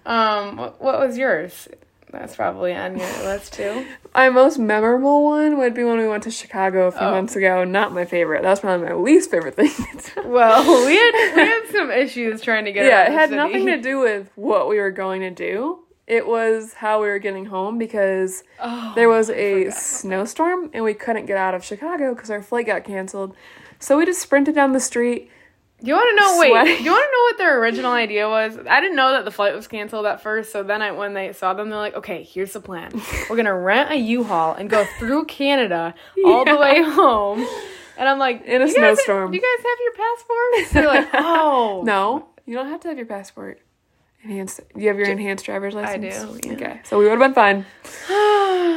Um, 0.06 0.56
what, 0.58 0.82
what 0.82 1.00
was 1.00 1.18
yours? 1.18 1.68
That's 2.12 2.36
probably 2.36 2.74
on 2.74 2.98
your 2.98 3.08
list 3.24 3.54
too. 3.54 3.86
My 4.16 4.30
most 4.30 4.58
memorable 4.58 5.26
one 5.26 5.58
would 5.58 5.74
be 5.74 5.84
when 5.84 5.98
we 5.98 6.08
went 6.08 6.24
to 6.24 6.32
Chicago 6.32 6.88
a 6.88 6.92
few 6.92 7.02
Oh. 7.02 7.12
months 7.12 7.36
ago. 7.36 7.64
Not 7.66 7.92
my 7.94 8.06
favorite. 8.06 8.42
That 8.44 8.50
was 8.52 8.62
probably 8.62 8.88
my 8.88 8.96
least 8.96 9.30
favorite 9.32 9.56
thing. 9.56 9.72
Well, 10.30 10.86
we 10.86 10.96
had 10.96 11.36
we 11.36 11.42
had 11.42 11.62
some 11.72 11.90
issues 11.92 12.42
trying 12.42 12.66
to 12.66 12.72
get. 12.72 12.86
yeah, 12.86 13.06
it 13.08 13.12
had 13.14 13.32
nothing 13.32 13.66
to 13.66 13.82
do 13.82 14.00
with 14.00 14.30
what 14.36 14.70
we 14.70 14.78
were 14.78 14.92
going 14.92 15.22
to 15.22 15.32
do. 15.32 15.80
It 16.10 16.26
was 16.28 16.74
how 16.74 17.02
we 17.02 17.08
were 17.08 17.20
getting 17.20 17.46
home 17.46 17.78
because 17.78 18.44
Oh, 18.60 18.92
there 18.96 19.08
was 19.08 19.30
a 19.30 19.70
snowstorm 19.70 20.72
and 20.74 20.84
we 20.84 20.94
couldn't 20.96 21.28
get 21.28 21.38
out 21.38 21.54
of 21.54 21.64
Chicago 21.64 22.16
because 22.16 22.30
our 22.32 22.42
flight 22.42 22.66
got 22.66 22.84
canceled. 22.84 23.36
So 23.80 23.98
we 23.98 24.06
just 24.06 24.20
sprinted 24.22 24.56
down 24.56 24.74
the 24.74 24.80
street. 24.80 25.30
You 25.82 25.94
want 25.94 26.10
to 26.10 26.16
know? 26.26 26.40
Wait, 26.40 26.50
Sweating. 26.50 26.78
do 26.80 26.84
you 26.84 26.92
want 26.92 27.04
to 27.06 27.12
know 27.12 27.24
what 27.24 27.38
their 27.38 27.60
original 27.62 27.92
idea 27.94 28.28
was? 28.28 28.58
I 28.70 28.82
didn't 28.82 28.98
know 28.98 29.12
that 29.12 29.24
the 29.24 29.32
flight 29.32 29.56
was 29.56 29.68
canceled 29.68 30.06
at 30.08 30.22
first. 30.22 30.52
So 30.52 30.62
then, 30.64 30.82
I 30.82 30.92
when 30.92 31.14
they 31.14 31.32
saw 31.32 31.54
them, 31.54 31.70
they're 31.70 31.80
like, 31.80 31.96
"Okay, 31.96 32.24
here's 32.24 32.52
the 32.52 32.60
plan. 32.60 32.92
We're 33.30 33.38
gonna 33.38 33.58
rent 33.72 33.90
a 33.90 33.96
U-Haul 33.96 34.56
and 34.56 34.70
go 34.70 34.86
through 34.98 35.26
Canada 35.26 35.94
all 36.26 36.44
the 36.44 36.58
way 36.58 36.82
home." 36.84 37.48
And 37.98 38.10
I'm 38.10 38.20
like, 38.20 38.44
In 38.46 38.62
a 38.62 38.66
"You 38.66 38.72
snowstorm. 38.74 39.34
You 39.34 39.40
guys 39.40 39.66
have 39.66 39.78
your 39.84 39.94
passports? 39.94 40.72
They're 40.74 40.88
like, 40.88 41.10
"Oh, 41.14 41.82
No, 41.86 42.28
you 42.46 42.56
don't 42.56 42.68
have 42.68 42.82
to 42.82 42.88
have 42.90 42.98
your 42.98 43.06
passport. 43.08 43.62
Enhanced. 44.24 44.60
You 44.76 44.90
have 44.90 44.98
your 44.98 45.08
enhanced 45.10 45.46
driver's 45.46 45.74
license? 45.76 46.16
do, 46.42 46.50
yeah. 46.50 46.54
Okay, 46.56 46.80
so 46.84 46.98
we 47.00 47.06
would 47.06 47.12
have 47.12 47.20
been 47.20 47.34
fine. 47.34 47.66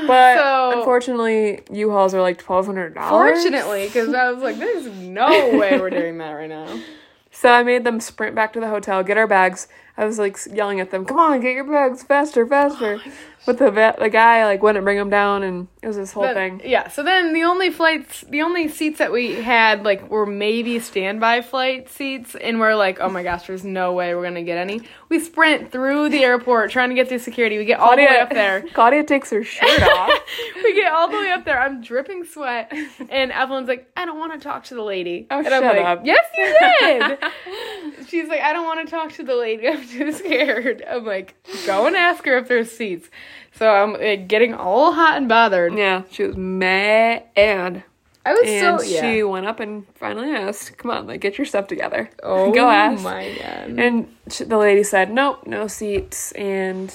But 0.06 0.36
So- 0.36 0.78
unfortunately, 0.78 1.60
U-Hauls 1.70 2.12
are 2.14 2.20
like 2.20 2.38
twelve 2.38 2.66
hundred 2.66 2.94
dollars. 2.94 3.40
Fortunately, 3.42 3.86
because 3.86 4.12
I 4.12 4.30
was 4.32 4.42
like, 4.42 4.58
"There's 4.58 4.86
no 4.86 5.26
way 5.56 5.78
we're 5.78 5.90
doing 5.90 6.18
that 6.18 6.32
right 6.32 6.48
now." 6.48 6.80
So 7.34 7.50
I 7.50 7.62
made 7.62 7.82
them 7.82 7.98
sprint 7.98 8.34
back 8.36 8.52
to 8.52 8.60
the 8.60 8.68
hotel, 8.68 9.02
get 9.02 9.16
our 9.16 9.26
bags. 9.26 9.66
I 9.96 10.04
was 10.06 10.18
like 10.18 10.38
yelling 10.50 10.80
at 10.80 10.90
them, 10.90 11.04
"Come 11.04 11.18
on, 11.18 11.40
get 11.40 11.54
your 11.54 11.64
bags 11.64 12.02
faster, 12.02 12.46
faster!" 12.46 13.00
Oh 13.42 13.44
but 13.44 13.58
the 13.58 13.72
va- 13.72 13.96
the 13.98 14.08
guy 14.08 14.44
like 14.44 14.62
wouldn't 14.62 14.84
bring 14.84 14.96
them 14.98 15.10
down, 15.10 15.42
and 15.42 15.66
it 15.82 15.88
was 15.88 15.96
this 15.96 16.12
whole 16.12 16.22
But- 16.22 16.34
thing. 16.34 16.62
Yeah, 16.64 16.86
so 16.88 17.02
then 17.02 17.32
the 17.32 17.42
only 17.42 17.70
flights, 17.70 18.20
the 18.28 18.40
only 18.40 18.68
seats 18.68 19.00
that 19.00 19.10
we 19.10 19.34
had, 19.34 19.82
like, 19.82 20.08
were 20.08 20.26
maybe 20.26 20.78
standby 20.78 21.40
flight 21.42 21.88
seats, 21.88 22.36
and 22.36 22.60
we're 22.60 22.76
like, 22.76 23.00
oh 23.00 23.08
my 23.08 23.24
gosh, 23.24 23.48
there's 23.48 23.64
no 23.64 23.94
way 23.94 24.14
we're 24.14 24.22
gonna 24.22 24.44
get 24.44 24.58
any. 24.58 24.82
We 25.08 25.18
sprint 25.18 25.72
through 25.72 26.10
the 26.10 26.22
airport 26.22 26.70
trying 26.70 26.90
to 26.90 26.94
get 26.94 27.08
through 27.08 27.18
security. 27.18 27.58
We 27.58 27.64
get 27.64 27.80
all 27.80 27.96
the 27.96 28.04
way 28.04 28.20
up 28.20 28.30
there. 28.30 28.62
Claudia 28.74 29.02
takes 29.02 29.30
her 29.30 29.42
shirt 29.42 29.82
off. 29.82 30.10
we 30.62 30.72
get 30.76 30.92
all 30.92 31.08
the 31.10 31.18
way 31.18 31.32
up 31.32 31.44
there. 31.44 31.60
I'm 31.60 31.80
dripping 31.82 32.24
sweat, 32.24 32.72
and 33.10 33.32
Evelyn's 33.32 33.66
like, 33.66 33.90
I 33.96 34.04
don't 34.04 34.20
want 34.20 34.34
to 34.34 34.38
talk 34.38 34.62
to 34.66 34.76
the 34.76 34.82
lady. 34.84 35.26
Oh, 35.32 35.38
and 35.38 35.46
shut 35.48 35.64
I'm 35.64 35.76
like, 35.76 35.84
up. 35.84 36.02
Yes, 36.04 36.24
you 36.38 36.56
did. 36.80 38.08
She's 38.08 38.28
like, 38.28 38.40
I 38.40 38.52
don't 38.52 38.66
want 38.66 38.86
to 38.86 38.90
talk 38.94 39.10
to 39.14 39.24
the 39.24 39.34
lady. 39.34 39.66
I'm 39.82 39.88
too 39.98 40.12
scared. 40.12 40.84
I'm 40.88 41.04
like, 41.04 41.34
go 41.66 41.86
and 41.86 41.96
ask 41.96 42.24
her 42.26 42.36
if 42.38 42.48
there's 42.48 42.70
seats. 42.70 43.08
So 43.54 43.68
I'm 43.70 43.92
like, 43.94 44.28
getting 44.28 44.54
all 44.54 44.92
hot 44.92 45.16
and 45.16 45.28
bothered. 45.28 45.74
yeah, 45.74 46.02
she 46.10 46.24
was 46.24 46.36
mad, 46.36 47.24
and 47.36 47.82
I 48.24 48.32
was 48.32 48.42
and 48.46 48.80
so 48.80 48.86
yeah. 48.86 49.00
she 49.00 49.22
went 49.22 49.46
up 49.46 49.60
and 49.60 49.86
finally 49.94 50.30
asked, 50.30 50.78
"Come 50.78 50.90
on, 50.90 51.06
like 51.06 51.20
get 51.20 51.38
your 51.38 51.44
stuff 51.44 51.66
together. 51.66 52.08
Oh 52.22 52.52
go 52.52 52.70
ask." 52.70 53.02
my 53.02 53.36
god. 53.38 53.78
And 53.78 54.14
she, 54.30 54.44
the 54.44 54.56
lady 54.58 54.84
said, 54.84 55.10
"Nope, 55.10 55.46
no 55.46 55.66
seats." 55.66 56.32
And 56.32 56.94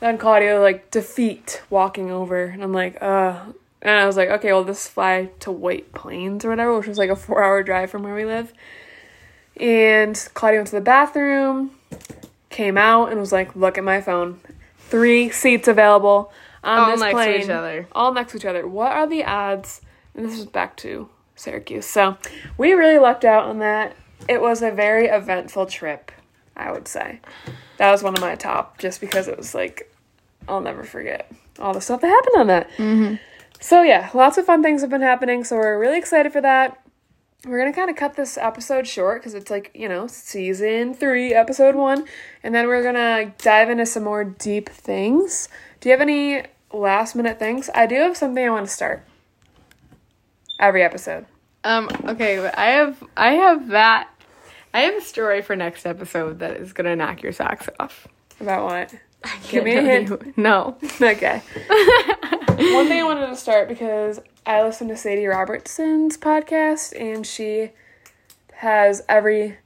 then 0.00 0.18
Claudia 0.18 0.58
like 0.60 0.90
defeat 0.90 1.62
walking 1.70 2.10
over, 2.10 2.44
and 2.44 2.62
I'm 2.62 2.72
like, 2.72 3.00
"Uh." 3.02 3.40
And 3.82 3.98
I 3.98 4.06
was 4.06 4.16
like, 4.16 4.30
"Okay, 4.30 4.52
well, 4.52 4.64
this 4.64 4.86
fly 4.88 5.30
to 5.40 5.50
White 5.50 5.92
Plains 5.92 6.44
or 6.44 6.50
whatever, 6.50 6.78
which 6.78 6.86
was 6.86 6.98
like 6.98 7.10
a 7.10 7.16
four-hour 7.16 7.62
drive 7.64 7.90
from 7.90 8.02
where 8.04 8.14
we 8.14 8.24
live." 8.24 8.52
And 9.58 10.16
Claudia 10.34 10.60
went 10.60 10.68
to 10.68 10.76
the 10.76 10.80
bathroom, 10.80 11.72
came 12.50 12.76
out, 12.76 13.10
and 13.10 13.20
was 13.20 13.32
like, 13.32 13.54
"Look 13.56 13.78
at 13.78 13.84
my 13.84 14.00
phone, 14.00 14.40
three 14.78 15.30
seats 15.30 15.68
available 15.68 16.32
on 16.62 16.78
All 16.78 16.90
this 16.90 17.00
next 17.00 17.10
to 17.10 17.16
plane, 17.16 17.40
each 17.42 17.48
other. 17.48 17.88
all 17.92 18.12
next 18.12 18.32
to 18.32 18.38
each 18.38 18.44
other. 18.44 18.66
What 18.66 18.92
are 18.92 19.06
the 19.06 19.24
odds?" 19.24 19.80
And 20.14 20.26
this 20.26 20.38
is 20.38 20.46
back 20.46 20.76
to 20.78 21.08
Syracuse, 21.34 21.86
so 21.86 22.16
we 22.58 22.72
really 22.72 22.98
lucked 22.98 23.24
out 23.24 23.44
on 23.44 23.58
that. 23.60 23.96
It 24.28 24.40
was 24.40 24.62
a 24.62 24.70
very 24.70 25.06
eventful 25.06 25.66
trip. 25.66 26.12
I 26.56 26.70
would 26.70 26.86
say. 26.86 27.20
That 27.78 27.90
was 27.90 28.02
one 28.02 28.14
of 28.14 28.20
my 28.20 28.34
top 28.34 28.78
just 28.78 29.00
because 29.00 29.26
it 29.26 29.38
was 29.38 29.54
like, 29.54 29.90
I'll 30.46 30.60
never 30.60 30.84
forget 30.84 31.32
all 31.58 31.72
the 31.72 31.80
stuff 31.80 32.02
that 32.02 32.08
happened 32.08 32.36
on 32.36 32.46
that. 32.48 32.70
Mm-hmm. 32.76 33.14
So, 33.60 33.82
yeah, 33.82 34.10
lots 34.12 34.36
of 34.38 34.44
fun 34.44 34.62
things 34.62 34.82
have 34.82 34.90
been 34.90 35.00
happening. 35.02 35.44
So, 35.44 35.56
we're 35.56 35.78
really 35.78 35.98
excited 35.98 36.32
for 36.32 36.40
that. 36.40 36.81
We're 37.44 37.58
to 37.72 37.76
kind 37.76 37.90
of 37.90 37.96
cut 37.96 38.14
this 38.14 38.38
episode 38.38 38.86
short 38.86 39.20
because 39.20 39.34
it's 39.34 39.50
like, 39.50 39.72
you 39.74 39.88
know, 39.88 40.06
season 40.06 40.94
three, 40.94 41.34
episode 41.34 41.74
one. 41.74 42.04
And 42.44 42.54
then 42.54 42.68
we're 42.68 42.82
to 42.94 43.32
dive 43.42 43.68
into 43.68 43.84
some 43.84 44.04
more 44.04 44.22
deep 44.22 44.68
things. 44.68 45.48
Do 45.80 45.88
you 45.88 45.92
have 45.92 46.00
any 46.00 46.44
last 46.72 47.16
minute 47.16 47.40
things? 47.40 47.68
I 47.74 47.86
do 47.86 47.96
have 47.96 48.16
something 48.16 48.46
I 48.46 48.50
want 48.50 48.66
to 48.66 48.72
start 48.72 49.04
every 50.60 50.84
episode. 50.84 51.26
Um, 51.64 51.88
okay, 52.04 52.48
I 52.48 52.66
have 52.66 53.02
I 53.16 53.32
have 53.32 53.68
that 53.68 54.08
I 54.72 54.82
have 54.82 54.94
a 54.94 55.00
story 55.00 55.42
for 55.42 55.54
next 55.54 55.84
episode 55.84 56.38
that 56.38 56.56
is 56.56 56.72
gonna 56.72 56.96
knock 56.96 57.22
your 57.22 57.32
socks 57.32 57.68
off. 57.78 58.08
About 58.40 58.64
what? 58.64 58.94
Give 59.48 59.64
me 59.64 59.76
a 59.76 59.82
hint. 59.82 60.36
No. 60.38 60.76
Okay. 61.00 61.42
One 62.46 62.86
thing 62.86 63.00
I 63.00 63.04
wanted 63.04 63.26
to 63.26 63.36
start 63.36 63.68
because 63.68 64.20
I 64.44 64.62
listen 64.62 64.88
to 64.88 64.96
Sadie 64.96 65.26
Robertson's 65.26 66.16
podcast 66.16 66.98
and 67.00 67.26
she 67.26 67.70
has 68.54 69.02
every 69.08 69.58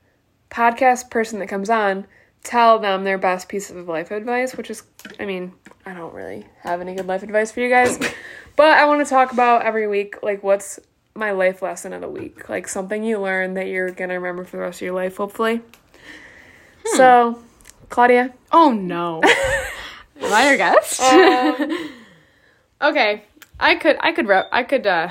podcast 0.50 1.10
person 1.10 1.38
that 1.38 1.48
comes 1.48 1.70
on 1.70 2.06
tell 2.42 2.78
them 2.78 3.02
their 3.04 3.18
best 3.18 3.48
piece 3.48 3.70
of 3.70 3.88
life 3.88 4.10
advice, 4.10 4.56
which 4.56 4.70
is, 4.70 4.84
I 5.18 5.24
mean, 5.24 5.52
I 5.84 5.94
don't 5.94 6.14
really 6.14 6.46
have 6.60 6.80
any 6.80 6.94
good 6.94 7.06
life 7.06 7.22
advice 7.22 7.50
for 7.50 7.60
you 7.60 7.68
guys, 7.68 7.98
but 8.56 8.68
I 8.78 8.86
want 8.86 9.04
to 9.04 9.10
talk 9.10 9.32
about 9.32 9.62
every 9.62 9.88
week, 9.88 10.22
like, 10.22 10.44
what's 10.44 10.78
my 11.14 11.32
life 11.32 11.60
lesson 11.60 11.92
of 11.92 12.02
the 12.02 12.08
week? 12.08 12.48
Like, 12.48 12.68
something 12.68 13.02
you 13.02 13.18
learn 13.20 13.54
that 13.54 13.66
you're 13.66 13.90
going 13.90 14.10
to 14.10 14.16
remember 14.16 14.44
for 14.44 14.58
the 14.58 14.62
rest 14.62 14.78
of 14.78 14.84
your 14.84 14.94
life, 14.94 15.16
hopefully. 15.16 15.60
So, 16.94 17.42
Claudia. 17.88 18.32
Oh 18.52 18.72
no. 18.72 19.22
Am 20.20 20.32
I 20.32 20.48
your 20.48 20.56
guest? 20.56 21.00
Um, 21.00 21.90
okay. 22.80 23.24
I 23.58 23.74
could 23.76 23.96
I 24.00 24.12
could 24.12 24.26
rep 24.28 24.48
I 24.52 24.62
could 24.62 24.86
uh 24.86 25.10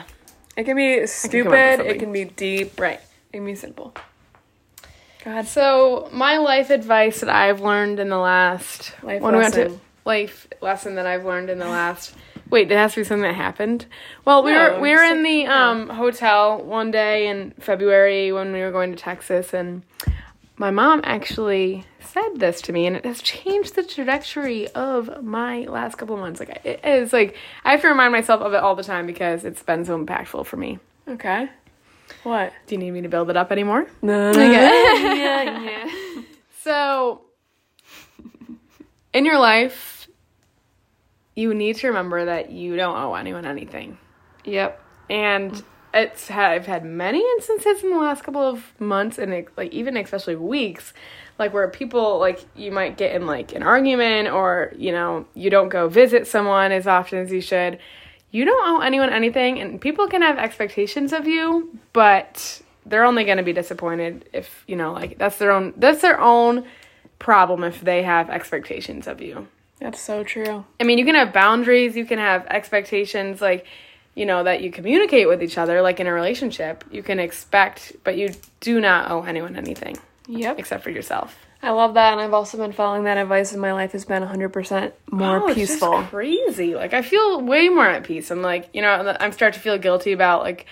It 0.58 0.64
can 0.66 0.76
be 0.76 1.06
stupid, 1.08 1.80
it 1.82 2.00
can 2.00 2.12
be 2.12 2.26
deep, 2.26 2.80
right. 2.80 3.00
it 3.34 3.38
can 3.38 3.46
be 3.46 3.56
simple. 3.56 3.94
Go 5.24 5.32
ahead. 5.32 5.48
So 5.48 6.10
my 6.12 6.38
life 6.38 6.70
advice 6.70 7.22
that 7.22 7.30
I've 7.30 7.62
learned 7.62 8.00
in 8.00 8.10
the 8.10 8.18
last 8.18 8.94
Life 9.04 9.22
when 9.22 9.34
we 9.34 9.40
went 9.40 9.54
to 9.56 9.62
lesson. 9.64 9.82
life 10.06 10.48
lesson 10.62 10.96
that 10.96 11.08
I've 11.08 11.26
learned 11.26 11.50
in 11.50 11.58
the 11.60 11.68
last 11.68 12.14
wait, 12.52 12.72
it 12.72 12.76
has 12.78 12.94
to 12.94 13.00
be 13.00 13.04
something 13.04 13.24
that 13.24 13.34
happened. 13.34 13.88
Well, 14.24 14.44
we 14.44 14.52
No, 14.52 14.74
were 14.76 14.80
we 14.80 14.94
were 14.96 15.04
in 15.04 15.24
the 15.24 15.48
um 15.48 15.90
hotel 15.90 16.62
one 16.62 16.92
day 16.92 17.28
in 17.28 17.52
February 17.60 18.32
when 18.32 18.54
we 18.54 18.62
were 18.62 18.72
going 18.72 18.92
to 18.92 18.98
Texas 18.98 19.54
and 19.54 19.82
my 20.58 20.72
mom 20.72 21.02
actually 21.04 21.84
said 22.00 22.30
this 22.36 22.62
to 22.62 22.74
me 22.74 22.86
and 22.86 22.96
it 22.96 23.06
has 23.06 23.22
changed 23.22 23.76
the 23.76 23.84
trajectory 23.84 24.68
of 24.70 25.24
my 25.24 25.62
last 25.66 25.96
couple 25.96 26.16
of 26.16 26.22
months. 26.22 26.40
Like 26.40 26.62
it 26.66 26.80
is 26.84 27.12
like 27.12 27.36
I 27.64 27.72
have 27.72 27.82
to 27.82 27.88
remind 27.90 28.12
myself 28.14 28.42
of 28.42 28.54
it 28.54 28.58
all 28.58 28.76
the 28.76 28.84
time 28.84 29.06
because 29.06 29.44
it's 29.44 29.64
been 29.64 29.84
so 29.86 29.98
impactful 29.98 30.46
for 30.46 30.58
me. 30.58 30.80
Okay. 31.08 31.50
What? 32.24 32.54
Do 32.68 32.76
you 32.76 32.80
need 32.80 32.92
me 32.92 33.02
to 33.02 33.10
build 33.10 33.30
it 33.30 33.38
up 33.38 33.52
anymore? 33.52 33.88
No. 34.02 34.32
yeah, 34.36 35.64
yeah. 35.64 36.22
So, 36.62 37.22
in 39.14 39.26
your 39.26 39.40
life, 39.40 40.08
you 41.36 41.54
need 41.54 41.76
to 41.78 41.88
remember 41.88 42.26
that 42.26 42.52
you 42.52 42.76
don't 42.76 42.96
owe 42.96 43.14
anyone 43.14 43.46
anything. 43.46 43.98
Yep. 44.46 44.82
And 45.10 45.64
it's 45.96 46.28
had, 46.28 46.52
I've 46.52 46.66
had 46.66 46.86
many 46.86 47.20
instances 47.20 47.84
in 47.84 47.90
the 47.90 47.98
last 47.98 48.24
couple 48.24 48.42
of 48.42 48.80
months 48.80 49.18
and 49.18 49.48
like 49.58 49.72
even 49.72 49.98
especially 49.98 50.36
weeks, 50.36 50.94
like 51.40 51.54
where 51.54 51.68
people 51.70 52.20
like 52.20 52.46
you 52.56 52.72
might 52.72 52.98
get 52.98 53.16
in 53.16 53.26
like 53.26 53.54
an 53.54 53.64
argument 53.64 54.30
or 54.30 54.74
you 54.78 54.92
know 54.92 55.26
you 55.34 55.50
don't 55.50 55.70
go 55.70 55.88
visit 55.88 56.28
someone 56.28 56.72
as 56.72 56.86
often 56.86 57.20
as 57.20 57.32
you 57.32 57.42
should. 57.42 57.80
You 58.32 58.44
don't 58.44 58.68
owe 58.68 58.82
anyone 58.82 59.12
anything, 59.12 59.60
and 59.60 59.80
people 59.80 60.08
can 60.08 60.22
have 60.22 60.38
expectations 60.38 61.14
of 61.14 61.26
you, 61.26 61.80
but 61.94 62.62
they're 62.86 63.06
only 63.06 63.24
going 63.24 63.38
to 63.38 63.44
be 63.44 63.54
disappointed 63.54 64.30
if 64.34 64.64
you 64.68 64.76
know 64.76 64.92
like 64.92 65.18
that's 65.18 65.38
their 65.38 65.52
own 65.52 65.74
that's 65.78 66.02
their 66.02 66.20
own 66.20 66.66
problem 67.20 67.64
if 67.64 67.82
they 67.82 68.04
have 68.04 68.30
expectations 68.30 69.08
of 69.08 69.22
you. 69.22 69.48
That's 69.80 70.00
so 70.00 70.24
true. 70.24 70.66
I 70.80 70.84
mean, 70.84 70.98
you 70.98 71.06
can 71.06 71.16
have 71.16 71.34
boundaries, 71.34 71.96
you 71.96 72.06
can 72.06 72.18
have 72.18 72.46
expectations, 72.48 73.42
like, 73.42 73.66
you 74.16 74.26
know, 74.26 74.44
that 74.44 74.62
you 74.62 74.72
communicate 74.72 75.28
with 75.28 75.44
each 75.44 75.58
other, 75.58 75.82
like 75.82 76.00
in 76.00 76.08
a 76.08 76.14
relationship. 76.14 76.84
You 76.92 77.04
can 77.04 77.20
expect, 77.20 77.94
but 78.04 78.18
you 78.18 78.30
do 78.62 78.80
not 78.80 79.12
owe 79.12 79.24
anyone 79.24 79.56
anything 79.58 79.98
Yep. 80.28 80.58
except 80.60 80.84
for 80.84 80.90
yourself. 80.90 81.38
I 81.62 81.72
love 81.72 81.96
that, 81.96 82.12
and 82.14 82.22
I've 82.22 82.34
also 82.34 82.58
been 82.58 82.74
following 82.74 83.06
that 83.06 83.18
advice, 83.18 83.52
and 83.52 83.60
my 83.62 83.74
life 83.74 83.94
has 83.94 84.06
been 84.06 84.22
100% 84.24 84.92
more 85.12 85.42
Oh, 85.44 85.48
it's 85.48 85.58
just 85.58 85.72
peaceful. 85.74 86.04
crazy. 86.04 86.76
Like, 86.76 86.94
I 86.94 87.02
feel 87.02 87.42
way 87.42 87.70
more 87.70 87.88
at 87.88 88.04
peace. 88.04 88.30
I'm 88.30 88.42
like, 88.44 88.70
you 88.74 88.82
know, 88.84 89.16
I'm 89.20 89.32
starting 89.32 89.58
to 89.58 89.64
feel 89.64 89.78
guilty 89.80 90.12
about, 90.12 90.44
like, 90.44 90.68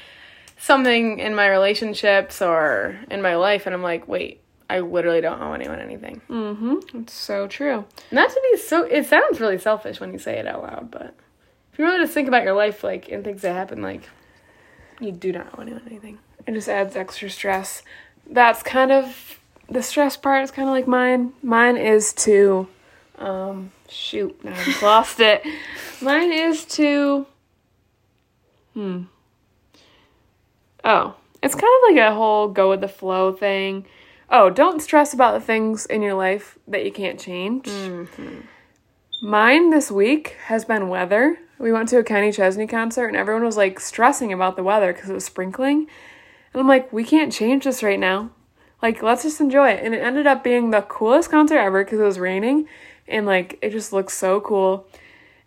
something 0.58 1.20
in 1.20 1.34
my 1.36 1.48
relationships 1.50 2.42
or 2.42 3.00
in 3.10 3.22
my 3.22 3.36
life, 3.36 3.66
and 3.66 3.74
I'm 3.74 3.82
like, 3.82 4.08
wait, 4.08 4.42
I 4.70 4.80
literally 4.80 5.22
don't 5.22 5.42
owe 5.42 5.54
anyone 5.54 5.80
anything. 5.80 6.22
Mm-hmm. 6.30 7.00
It's 7.00 7.14
so 7.14 7.48
true. 7.48 7.86
Not 8.12 8.30
to 8.30 8.42
be 8.52 8.58
so, 8.60 8.84
it 8.84 9.06
sounds 9.08 9.40
really 9.40 9.58
selfish 9.58 10.00
when 10.00 10.14
you 10.14 10.20
say 10.20 10.38
it 10.38 10.48
out 10.48 10.62
loud, 10.64 10.92
but 10.92 11.16
if 11.74 11.80
you 11.80 11.86
really 11.86 12.04
just 12.04 12.14
think 12.14 12.28
about 12.28 12.44
your 12.44 12.54
life, 12.54 12.84
like, 12.84 13.10
and 13.10 13.24
things 13.24 13.42
that 13.42 13.54
happen, 13.54 13.82
like, 13.82 14.08
you 15.00 15.12
do 15.12 15.32
not 15.32 15.60
anyone 15.60 15.82
anything. 15.88 16.20
It 16.46 16.54
just 16.54 16.70
adds 16.70 16.96
extra 16.96 17.32
stress. 17.32 17.82
That's 18.30 18.62
kind 18.62 18.92
of 18.92 19.40
the 19.70 19.82
stress 19.82 20.16
part 20.16 20.44
is 20.44 20.52
kind 20.52 20.68
of 20.70 20.74
like 20.74 20.88
mine. 20.88 21.34
Mine 21.42 21.78
is 21.78 22.14
to, 22.14 22.68
um, 23.18 23.72
shoot, 23.90 24.44
now 24.44 24.54
I've 24.56 24.82
lost 24.84 25.20
it. 25.20 25.44
Mine 26.00 26.32
is 26.32 26.64
to, 26.66 27.26
hmm. 28.74 29.04
Oh, 30.84 31.16
it's 31.42 31.56
kind 31.56 31.64
of 31.64 31.96
like 31.96 32.06
a 32.06 32.14
whole 32.14 32.50
go 32.50 32.70
with 32.70 32.82
the 32.82 32.88
flow 32.88 33.32
thing. 33.34 33.86
Oh, 34.30 34.50
don't 34.50 34.82
stress 34.82 35.14
about 35.14 35.34
the 35.34 35.46
things 35.46 35.86
in 35.86 36.02
your 36.02 36.14
life 36.14 36.58
that 36.68 36.86
you 36.86 36.92
can't 36.92 37.20
change. 37.20 37.68
Mine 39.22 39.70
this 39.70 39.90
week 39.90 40.36
has 40.46 40.66
been 40.66 40.90
weather. 40.90 41.40
We 41.60 41.72
went 41.72 41.90
to 41.90 41.98
a 41.98 42.04
Kenny 42.04 42.32
Chesney 42.32 42.68
concert 42.68 43.08
and 43.08 43.16
everyone 43.16 43.44
was 43.44 43.58
like 43.58 43.80
stressing 43.80 44.34
about 44.34 44.56
the 44.56 44.64
weather 44.64 44.94
because 44.94 45.10
it 45.10 45.14
was 45.14 45.26
sprinkling. 45.26 45.88
And 46.54 46.62
I'm 46.62 46.68
like, 46.68 46.92
we 46.92 47.04
can't 47.04 47.32
change 47.32 47.64
this 47.64 47.84
right 47.84 48.00
now. 48.00 48.32
Like, 48.82 49.02
let's 49.02 49.24
just 49.24 49.40
enjoy 49.40 49.70
it. 49.70 49.84
And 49.84 49.94
it 49.96 50.00
ended 50.00 50.28
up 50.28 50.44
being 50.44 50.72
the 50.72 50.82
coolest 50.82 51.30
concert 51.30 51.58
ever 51.58 51.84
because 51.84 52.00
it 52.00 52.04
was 52.04 52.20
raining 52.20 52.68
and 53.08 53.26
like 53.26 53.60
it 53.62 53.72
just 53.72 53.94
looks 53.94 54.14
so 54.14 54.42
cool. 54.42 54.88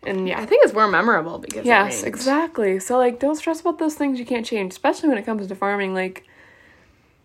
And 0.03 0.27
yeah. 0.27 0.39
I 0.39 0.45
think 0.45 0.63
it's 0.63 0.73
more 0.73 0.87
memorable 0.87 1.39
because 1.39 1.65
Yes, 1.65 2.03
exactly. 2.03 2.79
So 2.79 2.97
like 2.97 3.19
don't 3.19 3.35
stress 3.35 3.61
about 3.61 3.79
those 3.79 3.95
things 3.95 4.19
you 4.19 4.25
can't 4.25 4.45
change, 4.45 4.73
especially 4.73 5.09
when 5.09 5.17
it 5.17 5.25
comes 5.25 5.47
to 5.47 5.55
farming. 5.55 5.93
Like 5.93 6.25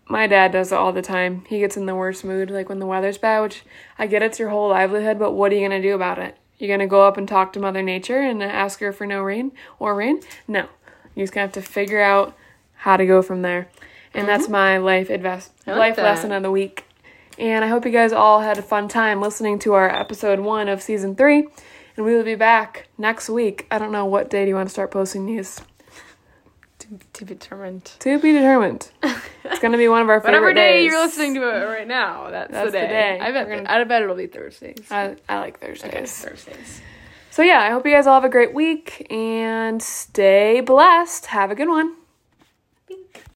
my 0.09 0.27
dad 0.27 0.53
does 0.53 0.73
it 0.73 0.77
all 0.77 0.93
the 0.93 1.03
time. 1.03 1.45
He 1.49 1.61
gets 1.61 1.77
in 1.77 1.87
the 1.87 1.95
worst 1.95 2.25
mood 2.25 2.51
like 2.51 2.69
when 2.69 2.79
the 2.79 2.87
weather's 2.87 3.19
bad, 3.19 3.41
which 3.41 3.63
I 3.99 4.07
get 4.07 4.23
it's 4.23 4.39
your 4.39 4.49
whole 4.51 4.71
livelihood, 4.71 5.19
but 5.19 5.33
what 5.33 5.53
are 5.53 5.55
you 5.55 5.67
gonna 5.67 5.83
do 5.83 5.95
about 5.95 6.19
it? 6.19 6.37
You're 6.63 6.73
gonna 6.73 6.87
go 6.87 7.03
up 7.03 7.17
and 7.17 7.27
talk 7.27 7.53
to 7.55 7.61
Mother 7.61 7.83
Nature 7.83 8.21
and 8.21 8.41
ask 8.41 8.79
her 8.79 8.93
for 8.93 9.05
no 9.05 9.21
rain 9.21 9.51
or 9.81 9.97
rain? 9.97 10.21
No. 10.47 10.69
You're 11.13 11.25
just 11.25 11.35
gonna 11.35 11.47
have 11.47 11.53
to 11.55 11.61
figure 11.61 12.01
out 12.01 12.37
how 12.75 12.97
to 12.97 13.05
go 13.05 13.21
from 13.21 13.43
there. 13.43 13.69
And 14.15 14.29
that's 14.29 14.45
uh-huh. 14.45 14.53
my 14.53 14.79
life 14.79 15.11
advice 15.11 15.51
like 15.67 15.77
life 15.77 15.97
that. 15.97 16.05
lesson 16.05 16.31
of 16.31 16.45
the 16.45 16.53
week. 16.53 16.85
And 17.37 17.65
I 17.65 17.69
hope 17.69 17.85
you 17.85 17.91
guys 17.91 18.13
all 18.13 18.43
had 18.43 18.59
a 18.59 18.63
fun 18.63 18.87
time 18.87 19.21
listening 19.21 19.59
to 19.59 19.73
our 19.73 19.91
episode 19.91 20.39
one 20.39 20.69
of 20.69 20.81
season 20.81 21.17
three. 21.17 21.49
And 21.97 22.07
we 22.07 22.15
will 22.15 22.23
be 22.23 22.37
back 22.37 22.87
next 22.97 23.29
week. 23.29 23.67
I 23.69 23.79
don't 23.79 23.91
know 23.91 24.07
what 24.07 24.31
day 24.31 24.45
do 24.45 24.51
you 24.51 24.55
want 24.55 24.69
to 24.69 24.73
start 24.73 24.93
posting 24.93 25.27
these. 25.27 25.61
To, 26.83 26.89
to 27.15 27.25
be 27.25 27.35
determined. 27.35 27.85
To 28.01 28.19
be 28.19 28.33
determined. 28.33 28.91
It's 29.45 29.59
gonna 29.61 29.79
be 29.79 29.89
one 29.89 30.03
of 30.03 30.09
our 30.09 30.21
favorite 30.21 30.33
Whatever 30.41 30.55
day 30.55 30.73
days. 30.83 30.87
you're 30.93 31.01
listening 31.01 31.35
to 31.35 31.43
it 31.43 31.65
right 31.67 31.87
now, 31.87 32.31
that's, 32.31 32.51
That's 32.53 32.67
the 32.67 32.73
the 32.73 32.87
day. 32.87 32.89
day. 32.89 33.19
I 33.21 33.31
bet. 33.33 33.49
Gonna- 33.49 33.65
I 33.69 33.85
bet 33.85 34.03
it'll 34.03 34.17
be 34.17 34.27
Thursdays. 34.27 34.79
I, 34.91 35.17
I 35.29 35.39
like 35.39 35.59
Thursdays. 35.61 35.93
okay, 35.93 36.05
Thursdays. 36.07 36.81
So 37.31 37.43
yeah, 37.43 37.61
I 37.61 37.71
hope 37.71 37.87
you 37.87 37.93
guys 37.93 38.07
all 38.07 38.15
have 38.15 38.25
a 38.25 38.29
great 38.29 38.53
week 38.53 39.07
and 39.11 39.83
stay 39.83 40.61
blessed. 40.61 41.27
Have 41.27 41.51
a 41.51 41.55
good 41.55 41.69
one. 41.69 41.95